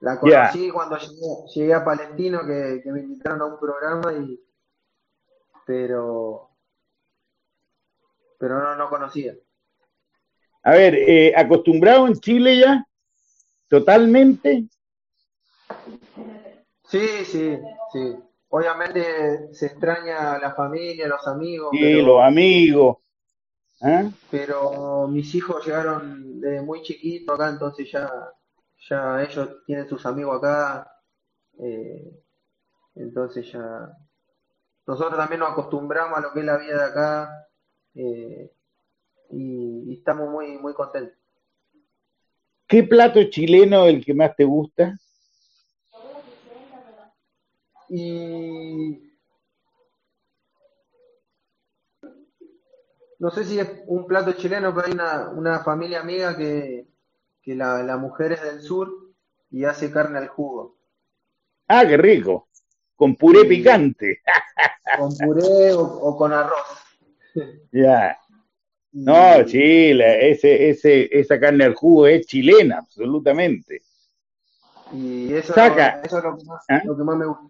La 0.00 0.18
conocí 0.18 0.70
cuando 0.70 0.98
llegué, 1.46 1.72
a 1.72 1.84
Palestino, 1.84 2.40
que, 2.44 2.80
que 2.82 2.92
me 2.92 3.00
invitaron 3.00 3.40
a 3.40 3.46
un 3.46 3.58
programa 3.58 4.12
y 4.12 4.40
pero 5.66 6.50
pero 8.38 8.60
no, 8.60 8.76
no 8.76 8.90
conocía. 8.90 9.34
A 10.64 10.72
ver, 10.72 10.94
eh, 10.94 11.35
¿acostumbrado 11.37 12.07
en 12.07 12.14
Chile 12.14 12.59
ya? 12.59 12.87
¿Totalmente? 13.68 14.64
Sí, 16.88 17.07
sí, 17.27 17.59
sí. 17.92 18.16
Obviamente 18.48 19.53
se 19.53 19.66
extraña 19.66 20.33
a 20.33 20.38
la 20.38 20.55
familia, 20.55 21.07
los 21.07 21.27
amigos. 21.27 21.68
Sí, 21.72 22.00
los 22.00 22.22
amigos. 22.22 22.96
¿eh? 23.83 24.11
Pero 24.31 25.07
mis 25.07 25.35
hijos 25.35 25.66
llegaron 25.66 26.40
desde 26.40 26.62
muy 26.62 26.81
chiquitos 26.81 27.35
acá, 27.35 27.50
entonces 27.50 27.90
ya, 27.92 28.11
ya 28.88 29.22
ellos 29.22 29.64
tienen 29.66 29.87
sus 29.87 30.07
amigos 30.07 30.38
acá. 30.38 30.90
Eh, 31.59 32.22
entonces 32.94 33.53
ya, 33.53 33.92
nosotros 34.87 35.18
también 35.18 35.40
nos 35.40 35.53
acostumbramos 35.53 36.16
a 36.16 36.22
lo 36.22 36.33
que 36.33 36.40
es 36.40 36.46
la 36.46 36.57
vida 36.57 36.79
de 36.79 36.85
acá 36.85 37.48
eh, 37.94 38.53
y, 39.30 39.92
estamos 39.92 40.30
muy, 40.30 40.58
muy 40.58 40.74
contentos. 40.74 41.16
¿Qué 42.66 42.82
plato 42.82 43.22
chileno 43.24 43.87
es 43.87 43.94
el 43.94 44.04
que 44.04 44.14
más 44.14 44.34
te 44.37 44.44
gusta? 44.44 44.98
Y 47.88 49.12
no 53.18 53.30
sé 53.30 53.44
si 53.44 53.58
es 53.58 53.70
un 53.87 54.06
plato 54.06 54.32
chileno, 54.32 54.74
pero 54.74 54.87
hay 54.87 54.92
una, 55.37 55.60
familia 55.60 56.00
amiga 56.00 56.37
que, 56.37 56.87
la, 57.46 57.82
la, 57.82 57.96
mujer 57.96 58.32
es 58.32 58.42
del 58.42 58.60
sur 58.60 58.90
y 59.50 59.64
hace 59.64 59.90
carne 59.90 60.18
al 60.18 60.28
jugo. 60.28 60.76
Ah, 61.68 61.84
qué 61.87 61.96
rico. 61.96 62.48
Con 62.96 63.16
puré 63.16 63.44
picante. 63.44 64.20
con 64.98 65.16
puré 65.16 65.72
o, 65.72 66.16
con 66.16 66.32
arroz. 66.32 66.80
Ya. 67.72 68.16
No, 68.94 69.44
Chile, 69.44 70.30
ese, 70.30 70.70
ese, 70.70 71.09
esa 71.11 71.40
carne 71.40 71.64
al 71.64 71.74
jugo 71.74 72.07
es 72.07 72.26
chilena, 72.26 72.78
absolutamente. 72.78 73.83
Y 74.92 75.33
eso, 75.33 75.52
Saca. 75.52 76.00
eso 76.04 76.18
es 76.18 76.24
lo 76.24 76.37
que, 76.37 76.44
más, 76.44 76.64
¿Ah? 76.68 76.80
lo 76.85 76.96
que 76.96 77.02
más 77.02 77.16
me 77.16 77.26
gusta. 77.26 77.44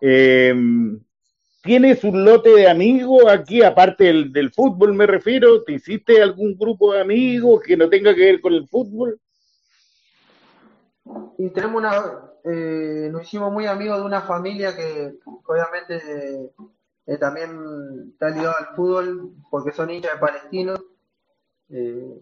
Em, 0.00 1.00
¿Tienes 1.64 2.04
un 2.04 2.24
lote 2.24 2.50
de 2.50 2.68
amigos 2.70 3.24
aquí, 3.28 3.60
aparte 3.64 4.04
del, 4.04 4.32
del, 4.32 4.52
fútbol 4.52 4.94
me 4.94 5.04
refiero? 5.04 5.64
¿Te 5.64 5.72
hiciste 5.72 6.22
algún 6.22 6.56
grupo 6.56 6.92
de 6.92 7.00
amigos 7.00 7.60
que 7.62 7.76
no 7.76 7.88
tenga 7.88 8.14
que 8.14 8.24
ver 8.24 8.40
con 8.40 8.54
el 8.54 8.68
fútbol? 8.68 9.18
Y 11.38 11.50
tenemos 11.50 11.82
una, 11.82 11.90
eh, 12.44 13.08
nos 13.10 13.22
hicimos 13.22 13.52
muy 13.52 13.66
amigos 13.66 13.98
de 13.98 14.04
una 14.04 14.22
familia 14.22 14.76
que 14.76 15.14
obviamente 15.44 16.52
eh, 17.06 17.18
también 17.18 18.10
está 18.12 18.30
ligado 18.30 18.54
al 18.58 18.76
fútbol 18.76 19.32
porque 19.50 19.72
son 19.72 19.90
hinchas 19.90 20.14
de 20.14 20.20
palestinos, 20.20 20.80
eh, 21.68 22.20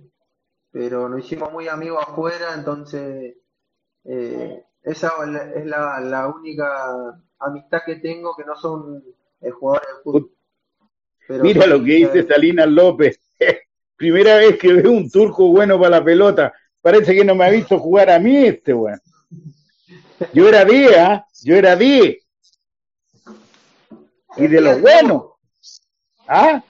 pero 0.70 1.08
nos 1.08 1.24
hicimos 1.24 1.52
muy 1.52 1.68
amigos 1.68 2.04
afuera, 2.06 2.54
entonces 2.54 3.36
esa 4.04 5.12
es 5.54 5.64
la, 5.64 6.28
única 6.28 7.18
amistad 7.38 7.80
que 7.86 7.96
tengo 7.96 8.36
que 8.36 8.44
no 8.44 8.54
son 8.56 9.02
jugadores 9.58 9.88
de 9.88 10.02
fútbol. 10.02 10.30
Mira 11.28 11.66
lo 11.66 11.78
que 11.78 11.92
dice 11.92 12.26
Salinas 12.26 12.68
López. 12.68 13.18
Primera 13.96 14.36
vez 14.36 14.58
que 14.58 14.72
veo 14.72 14.90
un 14.90 15.10
turco 15.10 15.48
bueno 15.48 15.78
para 15.78 15.98
la 15.98 16.04
pelota. 16.04 16.52
Parece 16.80 17.14
que 17.14 17.24
no 17.24 17.34
me 17.34 17.46
ha 17.46 17.50
visto 17.50 17.78
jugar 17.78 18.10
a 18.10 18.18
mí 18.18 18.46
este, 18.46 18.72
bueno. 18.72 18.98
Yo 20.32 20.48
era 20.48 20.64
10, 20.64 20.98
¿ah? 20.98 21.26
yo 21.42 21.56
era 21.56 21.76
10. 21.76 22.18
Y 24.36 24.46
de 24.46 24.60
lo 24.60 24.78
bueno. 24.78 25.36
¿Ah? 26.26 26.62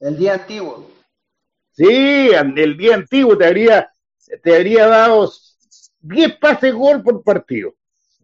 El 0.00 0.18
día 0.18 0.34
antiguo. 0.34 0.90
Sí, 1.72 2.30
el 2.34 2.76
día 2.76 2.94
antiguo 2.94 3.36
te 3.36 3.46
habría, 3.46 3.92
te 4.42 4.56
habría 4.56 4.86
dado 4.86 5.30
10 6.00 6.38
pases 6.38 6.74
gol 6.74 7.02
por 7.02 7.22
partido. 7.22 7.74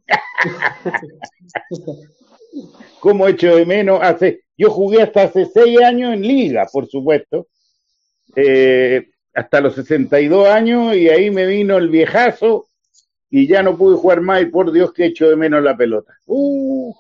Como 3.01 3.29
hecho 3.29 3.57
de 3.57 3.67
menos 3.67 4.01
hace, 4.03 4.45
yo 4.57 4.71
jugué 4.71 5.03
hasta 5.03 5.25
hace 5.25 5.47
6 5.47 5.83
años 5.83 6.15
en 6.15 6.23
liga, 6.23 6.67
por 6.73 6.89
supuesto, 6.89 7.49
eh, 8.35 9.11
hasta 9.35 9.61
los 9.61 9.75
62 9.75 10.49
años 10.49 10.97
y 10.97 11.09
ahí 11.09 11.31
me 11.31 11.47
vino 11.47 11.77
el 11.77 11.91
viejazo 11.91 12.69
y 13.29 13.47
ya 13.47 13.63
no 13.63 13.77
pude 13.77 13.97
jugar 13.97 14.23
más 14.23 14.43
y 14.43 14.47
por 14.47 14.73
Dios 14.73 14.93
que 14.93 15.07
hecho 15.07 15.29
de 15.29 15.37
menos 15.37 15.63
la 15.63 15.77
pelota. 15.77 16.15
Uh, 16.27 16.95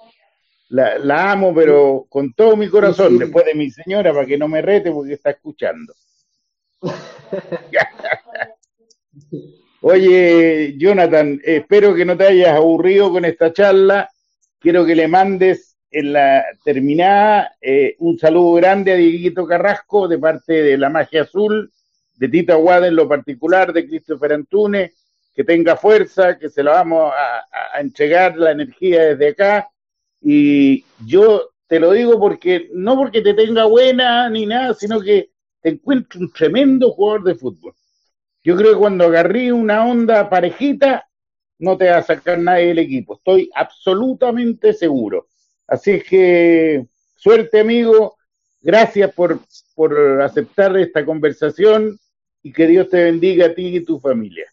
la, 0.68 0.98
la, 0.98 1.32
amo, 1.32 1.54
pero 1.54 2.06
con 2.08 2.32
todo 2.32 2.56
mi 2.56 2.68
corazón, 2.68 3.18
después 3.18 3.44
de 3.44 3.54
mi 3.54 3.70
señora, 3.70 4.12
para 4.12 4.26
que 4.26 4.38
no 4.38 4.48
me 4.48 4.62
rete 4.62 4.90
porque 4.90 5.14
está 5.14 5.30
escuchando. 5.30 5.94
Oye, 9.82 10.74
Jonathan, 10.76 11.40
espero 11.44 11.94
que 11.94 12.04
no 12.04 12.16
te 12.16 12.26
hayas 12.26 12.56
aburrido 12.56 13.12
con 13.12 13.24
esta 13.24 13.52
charla. 13.52 14.10
Quiero 14.58 14.84
que 14.84 14.96
le 14.96 15.06
mandes 15.06 15.76
en 15.90 16.12
la 16.12 16.44
terminada 16.64 17.52
eh, 17.60 17.94
un 18.00 18.18
saludo 18.18 18.54
grande 18.54 18.92
a 18.92 18.96
Dieguito 18.96 19.46
Carrasco 19.46 20.08
de 20.08 20.18
parte 20.18 20.62
de 20.62 20.76
la 20.76 20.90
Magia 20.90 21.22
Azul, 21.22 21.70
de 22.16 22.28
Tito 22.28 22.52
Aguada 22.52 22.88
en 22.88 22.96
lo 22.96 23.08
particular, 23.08 23.72
de 23.72 23.86
Christopher 23.86 24.32
Antunes, 24.32 24.92
que 25.34 25.44
tenga 25.44 25.76
fuerza, 25.76 26.38
que 26.38 26.48
se 26.48 26.62
la 26.62 26.72
vamos 26.72 27.12
a, 27.14 27.44
a 27.74 27.80
entregar 27.80 28.36
la 28.36 28.52
energía 28.52 29.04
desde 29.04 29.28
acá. 29.28 29.68
Y 30.28 30.84
yo 31.06 31.50
te 31.68 31.78
lo 31.78 31.92
digo 31.92 32.18
porque, 32.18 32.68
no 32.74 32.96
porque 32.96 33.22
te 33.22 33.32
tenga 33.32 33.66
buena 33.66 34.28
ni 34.28 34.44
nada, 34.44 34.74
sino 34.74 35.00
que 35.00 35.30
te 35.62 35.68
encuentro 35.68 36.18
un 36.18 36.32
tremendo 36.32 36.90
jugador 36.90 37.22
de 37.22 37.36
fútbol. 37.36 37.74
Yo 38.42 38.56
creo 38.56 38.72
que 38.72 38.78
cuando 38.78 39.04
agarrí 39.04 39.52
una 39.52 39.86
onda 39.86 40.28
parejita, 40.28 41.08
no 41.60 41.76
te 41.76 41.88
va 41.88 41.98
a 41.98 42.02
sacar 42.02 42.40
nadie 42.40 42.66
del 42.66 42.80
equipo. 42.80 43.14
Estoy 43.14 43.48
absolutamente 43.54 44.72
seguro. 44.72 45.28
Así 45.68 46.02
que 46.02 46.84
suerte, 47.14 47.60
amigo. 47.60 48.16
Gracias 48.60 49.14
por, 49.14 49.38
por 49.76 50.22
aceptar 50.22 50.76
esta 50.76 51.04
conversación 51.04 52.00
y 52.42 52.52
que 52.52 52.66
Dios 52.66 52.88
te 52.88 53.04
bendiga 53.04 53.46
a 53.46 53.54
ti 53.54 53.76
y 53.76 53.84
tu 53.84 54.00
familia. 54.00 54.46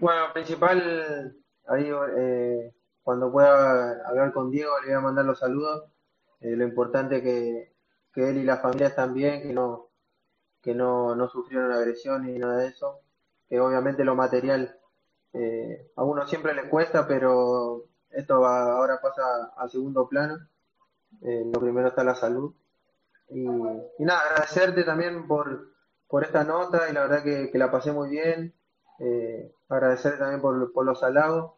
Bueno, 0.00 0.32
principal, 0.32 1.36
ahí 1.66 1.90
eh, 2.16 2.72
cuando 3.10 3.32
pueda 3.32 4.06
hablar 4.06 4.32
con 4.32 4.52
Diego 4.52 4.70
le 4.82 4.86
voy 4.86 4.94
a 4.94 5.00
mandar 5.00 5.24
los 5.24 5.40
saludos. 5.40 5.90
Eh, 6.40 6.54
lo 6.54 6.62
importante 6.62 7.20
que, 7.20 7.74
que 8.14 8.30
él 8.30 8.36
y 8.36 8.44
la 8.44 8.58
familia 8.58 8.86
están 8.86 9.14
bien, 9.14 9.42
que 9.42 9.52
no, 9.52 9.88
que 10.62 10.76
no, 10.76 11.16
no 11.16 11.28
sufrieron 11.28 11.72
agresión 11.72 12.24
ni 12.24 12.38
nada 12.38 12.58
de 12.58 12.68
eso. 12.68 13.00
Que 13.48 13.58
obviamente 13.58 14.04
lo 14.04 14.14
material 14.14 14.78
eh, 15.32 15.90
a 15.96 16.04
uno 16.04 16.24
siempre 16.28 16.54
le 16.54 16.68
cuesta, 16.68 17.08
pero 17.08 17.86
esto 18.10 18.42
va, 18.42 18.76
ahora 18.76 19.00
pasa 19.02 19.22
a 19.56 19.68
segundo 19.68 20.08
plano. 20.08 20.38
Eh, 21.20 21.50
lo 21.52 21.58
primero 21.58 21.88
está 21.88 22.04
la 22.04 22.14
salud. 22.14 22.54
Y, 23.28 23.40
y, 23.40 24.04
nada, 24.04 24.20
agradecerte 24.20 24.84
también 24.84 25.26
por, 25.26 25.72
por 26.06 26.22
esta 26.22 26.44
nota 26.44 26.88
y 26.88 26.92
la 26.92 27.08
verdad 27.08 27.24
que, 27.24 27.58
la 27.58 27.72
pasé 27.72 27.90
muy 27.90 28.10
bien. 28.10 28.54
Eh, 29.00 29.52
agradecerte 29.68 30.18
también 30.18 30.40
por, 30.40 30.72
por, 30.72 30.86
los 30.86 31.02
halagos. 31.02 31.54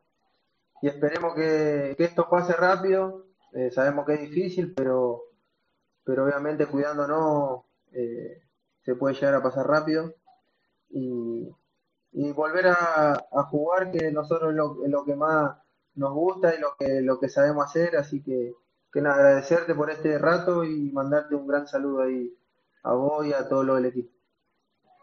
Y 0.83 0.89
esperemos 0.89 1.35
que, 1.35 1.95
esto 1.97 2.29
pase 2.29 2.53
rápido. 2.55 3.27
Eh, 3.55 3.71
sabemos 3.71 4.05
que 4.05 4.15
es 4.15 4.21
difícil, 4.21 4.75
pero, 4.75 5.23
pero 6.05 6.25
obviamente 6.25 6.67
cuidándonos 6.67 7.63
eh, 7.93 8.43
se 8.83 8.97
puede 8.97 9.15
llegar 9.15 9.37
a 9.37 9.43
pasar 9.43 9.67
rápido. 9.67 10.13
Y, 10.91 11.49
volver 12.35 12.67
a, 12.67 13.15
jugar, 13.51 13.91
que 13.93 14.11
nosotros 14.11 14.51
es 14.51 14.57
lo, 14.57 14.77
lo, 14.87 15.05
que 15.05 15.15
más 15.15 15.57
nos 15.95 16.13
gusta 16.13 16.55
y 16.55 16.59
lo 16.61 16.75
que, 16.79 17.01
lo 17.01 17.19
que 17.21 17.29
sabemos 17.29 17.65
hacer. 17.65 17.97
Así 17.97 18.21
que, 18.23 18.53
que 18.93 19.01
agradecerte 19.01 19.75
por 19.75 19.89
este 19.89 20.19
rato 20.19 20.65
y 20.65 20.91
mandarte 20.91 21.37
un 21.37 21.47
gran 21.47 21.67
saludo 21.69 22.03
ahí 22.03 22.37
a 22.83 22.93
vos 22.95 23.25
y 23.25 23.33
a 23.33 23.49
todo 23.49 23.63
lo 23.63 23.77
del 23.77 23.87
equipo. 23.87 24.11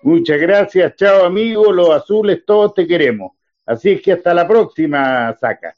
Muchas 0.04 0.40
gracias, 0.40 0.96
chao 0.96 1.26
amigos, 1.26 1.76
los 1.76 1.90
azules 1.90 2.46
todos 2.46 2.74
te 2.74 2.88
queremos. 2.88 3.39
Así 3.70 3.92
es 3.92 4.02
que 4.02 4.14
hasta 4.14 4.34
la 4.34 4.48
próxima, 4.48 5.32
Saca. 5.40 5.76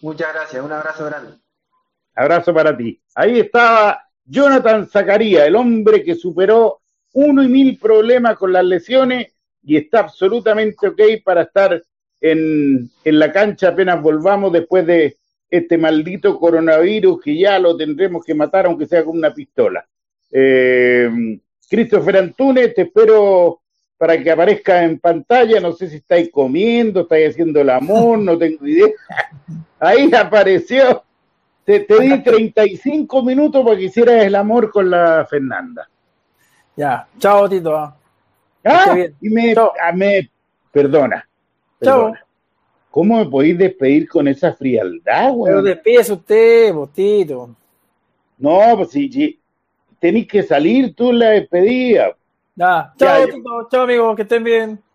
Muchas 0.00 0.34
gracias, 0.34 0.64
un 0.64 0.72
abrazo 0.72 1.04
grande. 1.04 1.34
Abrazo 2.12 2.52
para 2.52 2.76
ti. 2.76 3.00
Ahí 3.14 3.38
estaba 3.38 4.02
Jonathan 4.24 4.88
Zacarías, 4.88 5.46
el 5.46 5.54
hombre 5.54 6.02
que 6.02 6.16
superó 6.16 6.80
uno 7.12 7.44
y 7.44 7.48
mil 7.48 7.78
problemas 7.78 8.36
con 8.36 8.52
las 8.52 8.64
lesiones 8.64 9.32
y 9.62 9.76
está 9.76 10.00
absolutamente 10.00 10.88
ok 10.88 11.00
para 11.24 11.42
estar 11.42 11.80
en, 12.20 12.90
en 13.04 13.18
la 13.20 13.32
cancha 13.32 13.68
apenas 13.68 14.02
volvamos 14.02 14.52
después 14.52 14.84
de 14.84 15.18
este 15.48 15.78
maldito 15.78 16.36
coronavirus 16.36 17.22
que 17.22 17.38
ya 17.38 17.60
lo 17.60 17.76
tendremos 17.76 18.24
que 18.24 18.34
matar 18.34 18.66
aunque 18.66 18.86
sea 18.86 19.04
con 19.04 19.16
una 19.16 19.32
pistola. 19.32 19.86
Eh, 20.32 21.38
Christopher 21.70 22.16
Antunes, 22.16 22.74
te 22.74 22.82
espero 22.82 23.60
para 23.98 24.22
que 24.22 24.30
aparezca 24.30 24.84
en 24.84 24.98
pantalla. 24.98 25.60
No 25.60 25.72
sé 25.72 25.90
si 25.90 25.96
estáis 25.96 26.30
comiendo, 26.30 27.02
estáis 27.02 27.30
haciendo 27.30 27.60
el 27.60 27.68
amor, 27.68 28.18
no 28.20 28.38
tengo 28.38 28.66
idea. 28.66 28.88
Ahí 29.80 30.10
apareció. 30.14 31.02
Te, 31.64 31.80
te 31.80 32.00
di 32.00 32.22
35 32.22 33.22
minutos 33.22 33.62
para 33.62 33.76
que 33.76 33.84
hicieras 33.84 34.24
el 34.24 34.34
amor 34.36 34.70
con 34.70 34.88
la 34.88 35.26
Fernanda. 35.28 35.86
Ya, 36.74 37.06
chao, 37.18 37.46
Tito. 37.48 37.74
Ah, 38.64 38.96
y 39.20 39.28
me, 39.28 39.52
ah, 39.52 39.92
me 39.92 40.30
perdona. 40.72 41.28
Chao. 41.82 42.14
¿Cómo 42.90 43.18
me 43.18 43.26
podéis 43.26 43.58
despedir 43.58 44.08
con 44.08 44.28
esa 44.28 44.54
frialdad, 44.54 45.32
güey? 45.32 45.50
Pero 45.50 45.62
despídese 45.62 46.12
usted, 46.12 46.74
Tito. 46.94 47.54
No, 48.38 48.76
pues 48.76 48.90
sí, 48.90 49.10
sí. 49.12 49.38
Tenéis 49.98 50.28
que 50.28 50.42
salir 50.42 50.94
tú 50.94 51.12
la 51.12 51.30
despedida. 51.30 52.16
Chao. 52.58 52.92
Chao, 53.70 53.82
amigo, 53.82 54.16
que 54.16 54.22
estén 54.22 54.42
bien. 54.42 54.84